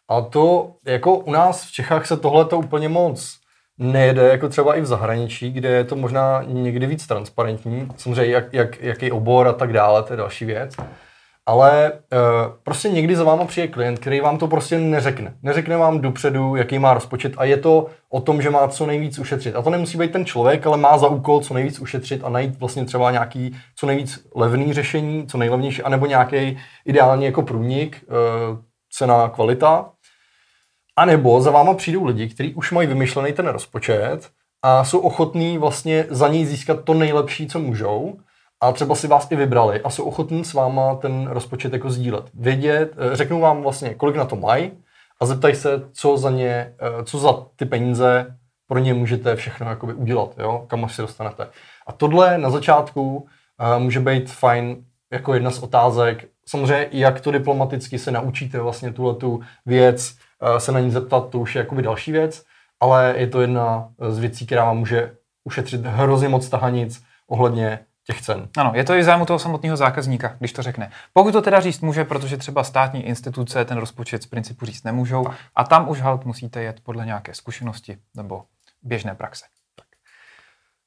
A 0.09 0.21
to, 0.21 0.75
jako 0.85 1.15
u 1.15 1.31
nás 1.31 1.65
v 1.65 1.71
Čechách 1.71 2.05
se 2.05 2.17
tohle 2.17 2.45
to 2.45 2.57
úplně 2.57 2.89
moc 2.89 3.43
nejede, 3.77 4.27
jako 4.27 4.49
třeba 4.49 4.75
i 4.75 4.81
v 4.81 4.85
zahraničí, 4.85 5.51
kde 5.51 5.69
je 5.69 5.83
to 5.83 5.95
možná 5.95 6.43
někdy 6.47 6.85
víc 6.85 7.07
transparentní, 7.07 7.87
samozřejmě 7.97 8.33
jak, 8.33 8.53
jak, 8.53 8.81
jaký 8.81 9.11
obor 9.11 9.47
a 9.47 9.53
tak 9.53 9.73
dále, 9.73 10.03
to 10.03 10.13
je 10.13 10.17
další 10.17 10.45
věc. 10.45 10.75
Ale 11.45 11.91
e, 11.91 11.91
prostě 12.63 12.89
někdy 12.89 13.15
za 13.15 13.23
váma 13.23 13.45
přijde 13.45 13.67
klient, 13.67 13.99
který 13.99 14.21
vám 14.21 14.37
to 14.37 14.47
prostě 14.47 14.79
neřekne. 14.79 15.33
Neřekne 15.43 15.77
vám 15.77 16.01
dopředu, 16.01 16.55
jaký 16.55 16.79
má 16.79 16.93
rozpočet 16.93 17.33
a 17.37 17.43
je 17.43 17.57
to 17.57 17.87
o 18.09 18.21
tom, 18.21 18.41
že 18.41 18.49
má 18.49 18.67
co 18.67 18.85
nejvíc 18.85 19.19
ušetřit. 19.19 19.55
A 19.55 19.61
to 19.61 19.69
nemusí 19.69 19.97
být 19.97 20.11
ten 20.11 20.25
člověk, 20.25 20.67
ale 20.67 20.77
má 20.77 20.97
za 20.97 21.07
úkol 21.07 21.39
co 21.39 21.53
nejvíc 21.53 21.79
ušetřit 21.79 22.21
a 22.23 22.29
najít 22.29 22.59
vlastně 22.59 22.85
třeba 22.85 23.11
nějaký 23.11 23.55
co 23.75 23.85
nejvíc 23.85 24.27
levný 24.35 24.73
řešení, 24.73 25.27
co 25.27 25.37
nejlevnější, 25.37 25.83
anebo 25.83 26.05
nějaký 26.05 26.57
ideálně 26.85 27.25
jako 27.25 27.41
průnik, 27.41 27.97
e, 27.97 28.03
cena, 28.93 29.29
kvalita. 29.29 29.92
A 30.95 31.05
nebo 31.05 31.41
za 31.41 31.51
váma 31.51 31.73
přijdou 31.73 32.05
lidi, 32.05 32.29
kteří 32.29 32.53
už 32.53 32.71
mají 32.71 32.87
vymyšlený 32.87 33.33
ten 33.33 33.47
rozpočet 33.47 34.29
a 34.61 34.83
jsou 34.83 34.99
ochotní 34.99 35.57
vlastně 35.57 36.05
za 36.09 36.27
něj 36.27 36.45
získat 36.45 36.83
to 36.83 36.93
nejlepší, 36.93 37.47
co 37.47 37.59
můžou 37.59 38.17
a 38.61 38.71
třeba 38.71 38.95
si 38.95 39.07
vás 39.07 39.31
i 39.31 39.35
vybrali 39.35 39.81
a 39.81 39.89
jsou 39.89 40.03
ochotní 40.03 40.45
s 40.45 40.53
váma 40.53 40.95
ten 40.95 41.27
rozpočet 41.27 41.73
jako 41.73 41.89
sdílet. 41.89 42.25
Vědět, 42.33 42.93
eh, 42.97 43.15
řeknou 43.15 43.39
vám 43.39 43.61
vlastně, 43.61 43.93
kolik 43.93 44.15
na 44.15 44.25
to 44.25 44.35
mají 44.35 44.71
a 45.21 45.25
zeptají 45.25 45.55
se, 45.55 45.81
co 45.93 46.17
za 46.17 46.31
ně, 46.31 46.73
eh, 46.79 47.03
co 47.03 47.19
za 47.19 47.45
ty 47.55 47.65
peníze 47.65 48.37
pro 48.67 48.79
ně 48.79 48.93
můžete 48.93 49.35
všechno 49.35 49.69
jakoby 49.69 49.93
udělat, 49.93 50.35
jo? 50.37 50.65
kam 50.67 50.85
až 50.85 50.95
se 50.95 51.01
dostanete. 51.01 51.47
A 51.87 51.91
tohle 51.91 52.37
na 52.37 52.49
začátku 52.49 53.27
eh, 53.59 53.79
může 53.79 53.99
být 53.99 54.31
fajn 54.31 54.85
jako 55.11 55.33
jedna 55.33 55.51
z 55.51 55.59
otázek. 55.59 56.25
Samozřejmě, 56.45 56.87
jak 56.91 57.21
to 57.21 57.31
diplomaticky 57.31 57.99
se 57.99 58.11
naučíte 58.11 58.59
vlastně 58.59 58.93
tuhle 58.93 59.15
tu 59.15 59.41
věc, 59.65 60.15
se 60.57 60.71
na 60.71 60.79
ní 60.79 60.91
zeptat, 60.91 61.29
to 61.29 61.39
už 61.39 61.55
je 61.55 61.59
jakoby 61.59 61.81
další 61.81 62.11
věc, 62.11 62.45
ale 62.79 63.13
je 63.17 63.27
to 63.27 63.41
jedna 63.41 63.89
z 64.09 64.17
věcí, 64.19 64.45
která 64.45 64.65
vám 64.65 64.77
může 64.77 65.15
ušetřit 65.43 65.85
hrozně 65.85 66.29
moc 66.29 66.49
tahanic 66.49 67.03
ohledně 67.27 67.79
těch 68.07 68.21
cen. 68.21 68.47
Ano, 68.57 68.71
je 68.75 68.83
to 68.83 68.93
i 68.93 69.03
zájmu 69.03 69.25
toho 69.25 69.39
samotného 69.39 69.77
zákazníka, 69.77 70.35
když 70.39 70.53
to 70.53 70.61
řekne. 70.61 70.91
Pokud 71.13 71.31
to 71.31 71.41
teda 71.41 71.59
říct 71.59 71.81
může, 71.81 72.03
protože 72.03 72.37
třeba 72.37 72.63
státní 72.63 73.05
instituce 73.05 73.65
ten 73.65 73.77
rozpočet 73.77 74.23
z 74.23 74.25
principu 74.25 74.65
říct 74.65 74.83
nemůžou 74.83 75.25
a 75.55 75.63
tam 75.63 75.89
už 75.89 76.01
halt 76.01 76.25
musíte 76.25 76.61
jet 76.61 76.79
podle 76.83 77.05
nějaké 77.05 77.33
zkušenosti 77.33 77.97
nebo 78.15 78.43
běžné 78.81 79.15
praxe. 79.15 79.45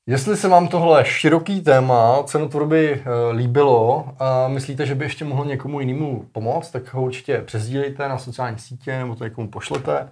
Jestli 0.09 0.37
se 0.37 0.49
vám 0.49 0.69
tohle 0.69 1.05
široký 1.05 1.61
téma 1.61 2.23
cenotvorby 2.23 2.93
eh, 3.01 3.33
líbilo 3.33 4.15
a 4.19 4.49
myslíte, 4.49 4.87
že 4.87 4.95
by 4.95 5.05
ještě 5.05 5.25
mohlo 5.25 5.45
někomu 5.45 5.81
jinému 5.81 6.29
pomoct, 6.33 6.71
tak 6.71 6.95
ho 6.95 7.03
určitě 7.03 7.39
přezdílejte 7.39 8.09
na 8.09 8.19
sociální 8.19 8.59
sítě 8.59 8.99
nebo 8.99 9.15
to 9.15 9.25
někomu 9.25 9.49
pošlete. 9.49 10.09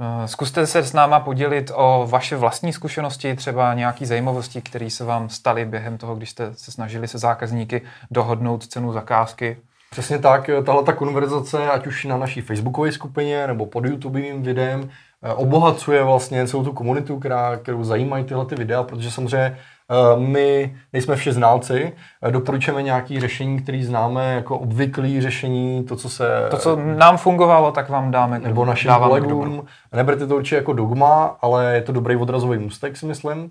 Eh, 0.00 0.28
zkuste 0.28 0.66
se 0.66 0.82
s 0.82 0.92
náma 0.92 1.20
podělit 1.20 1.70
o 1.74 2.06
vaše 2.10 2.36
vlastní 2.36 2.72
zkušenosti, 2.72 3.36
třeba 3.36 3.74
nějaké 3.74 4.06
zajímavosti, 4.06 4.62
které 4.62 4.90
se 4.90 5.04
vám 5.04 5.28
staly 5.28 5.64
během 5.64 5.98
toho, 5.98 6.14
když 6.16 6.30
jste 6.30 6.54
se 6.54 6.72
snažili 6.72 7.08
se 7.08 7.18
zákazníky 7.18 7.82
dohodnout 8.10 8.66
cenu 8.66 8.92
zakázky. 8.92 9.56
Přesně 9.90 10.18
tak, 10.18 10.50
tahle 10.64 10.84
ta 10.84 10.92
konverzace, 10.92 11.70
ať 11.70 11.86
už 11.86 12.04
na 12.04 12.16
naší 12.16 12.40
facebookové 12.40 12.92
skupině 12.92 13.46
nebo 13.46 13.66
pod 13.66 13.84
YouTubeovým 13.84 14.42
videem, 14.42 14.80
eh, 14.82 14.90
obohacuje 15.34 16.02
vlastně 16.02 16.46
celou 16.46 16.64
tu 16.64 16.72
komunitu, 16.72 17.18
která, 17.18 17.56
kterou 17.56 17.84
zajímají 17.84 18.24
tyhle 18.24 18.46
ty 18.46 18.54
videa, 18.54 18.82
protože 18.82 19.10
samozřejmě 19.10 19.46
eh, 19.46 20.20
my 20.20 20.76
nejsme 20.92 21.16
vše 21.16 21.32
znalci, 21.32 21.92
doporučujeme 22.30 22.82
nějaké 22.82 23.20
řešení, 23.20 23.62
které 23.62 23.84
známe 23.84 24.34
jako 24.34 24.58
obvyklý 24.58 25.20
řešení, 25.20 25.84
to, 25.84 25.96
co 25.96 26.08
se... 26.08 26.28
To, 26.50 26.56
co 26.56 26.76
nám 26.76 27.16
fungovalo, 27.16 27.72
tak 27.72 27.88
vám 27.88 28.10
dáme. 28.10 28.38
Nebo 28.38 28.64
našim 28.64 28.90
kolegům. 28.94 29.64
Neberte 29.92 30.26
to 30.26 30.36
určitě 30.36 30.56
jako 30.56 30.72
dogma, 30.72 31.36
ale 31.40 31.74
je 31.74 31.82
to 31.82 31.92
dobrý 31.92 32.16
odrazový 32.16 32.58
můstek, 32.58 32.96
si 32.96 33.06
myslím. 33.06 33.50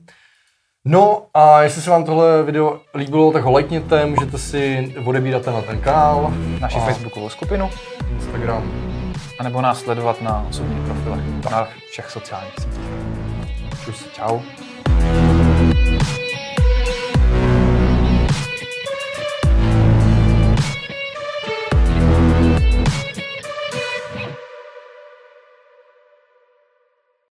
No 0.88 1.22
a 1.34 1.62
jestli 1.62 1.82
se 1.82 1.90
vám 1.90 2.04
tohle 2.04 2.44
video 2.44 2.80
líbilo, 2.96 3.32
tak 3.32 3.44
ho 3.44 3.52
lajkněte, 3.52 4.06
můžete 4.06 4.38
si 4.38 4.94
odebírat 5.06 5.46
na 5.46 5.62
ten 5.62 5.80
kanál. 5.80 6.34
Naši 6.60 6.78
a 6.78 6.86
Facebookovou 6.86 7.30
skupinu. 7.30 7.70
Instagram. 8.12 8.95
A 9.40 9.44
nebo 9.44 9.62
nás 9.62 9.80
sledovat 9.80 10.22
na 10.22 10.46
osobních 10.50 10.86
profilech 10.86 11.26
na 11.52 11.68
všech 11.90 12.10
sociálních 12.10 12.54
sítích. 12.60 12.90
Čus. 13.86 14.08
Čau. 14.14 14.40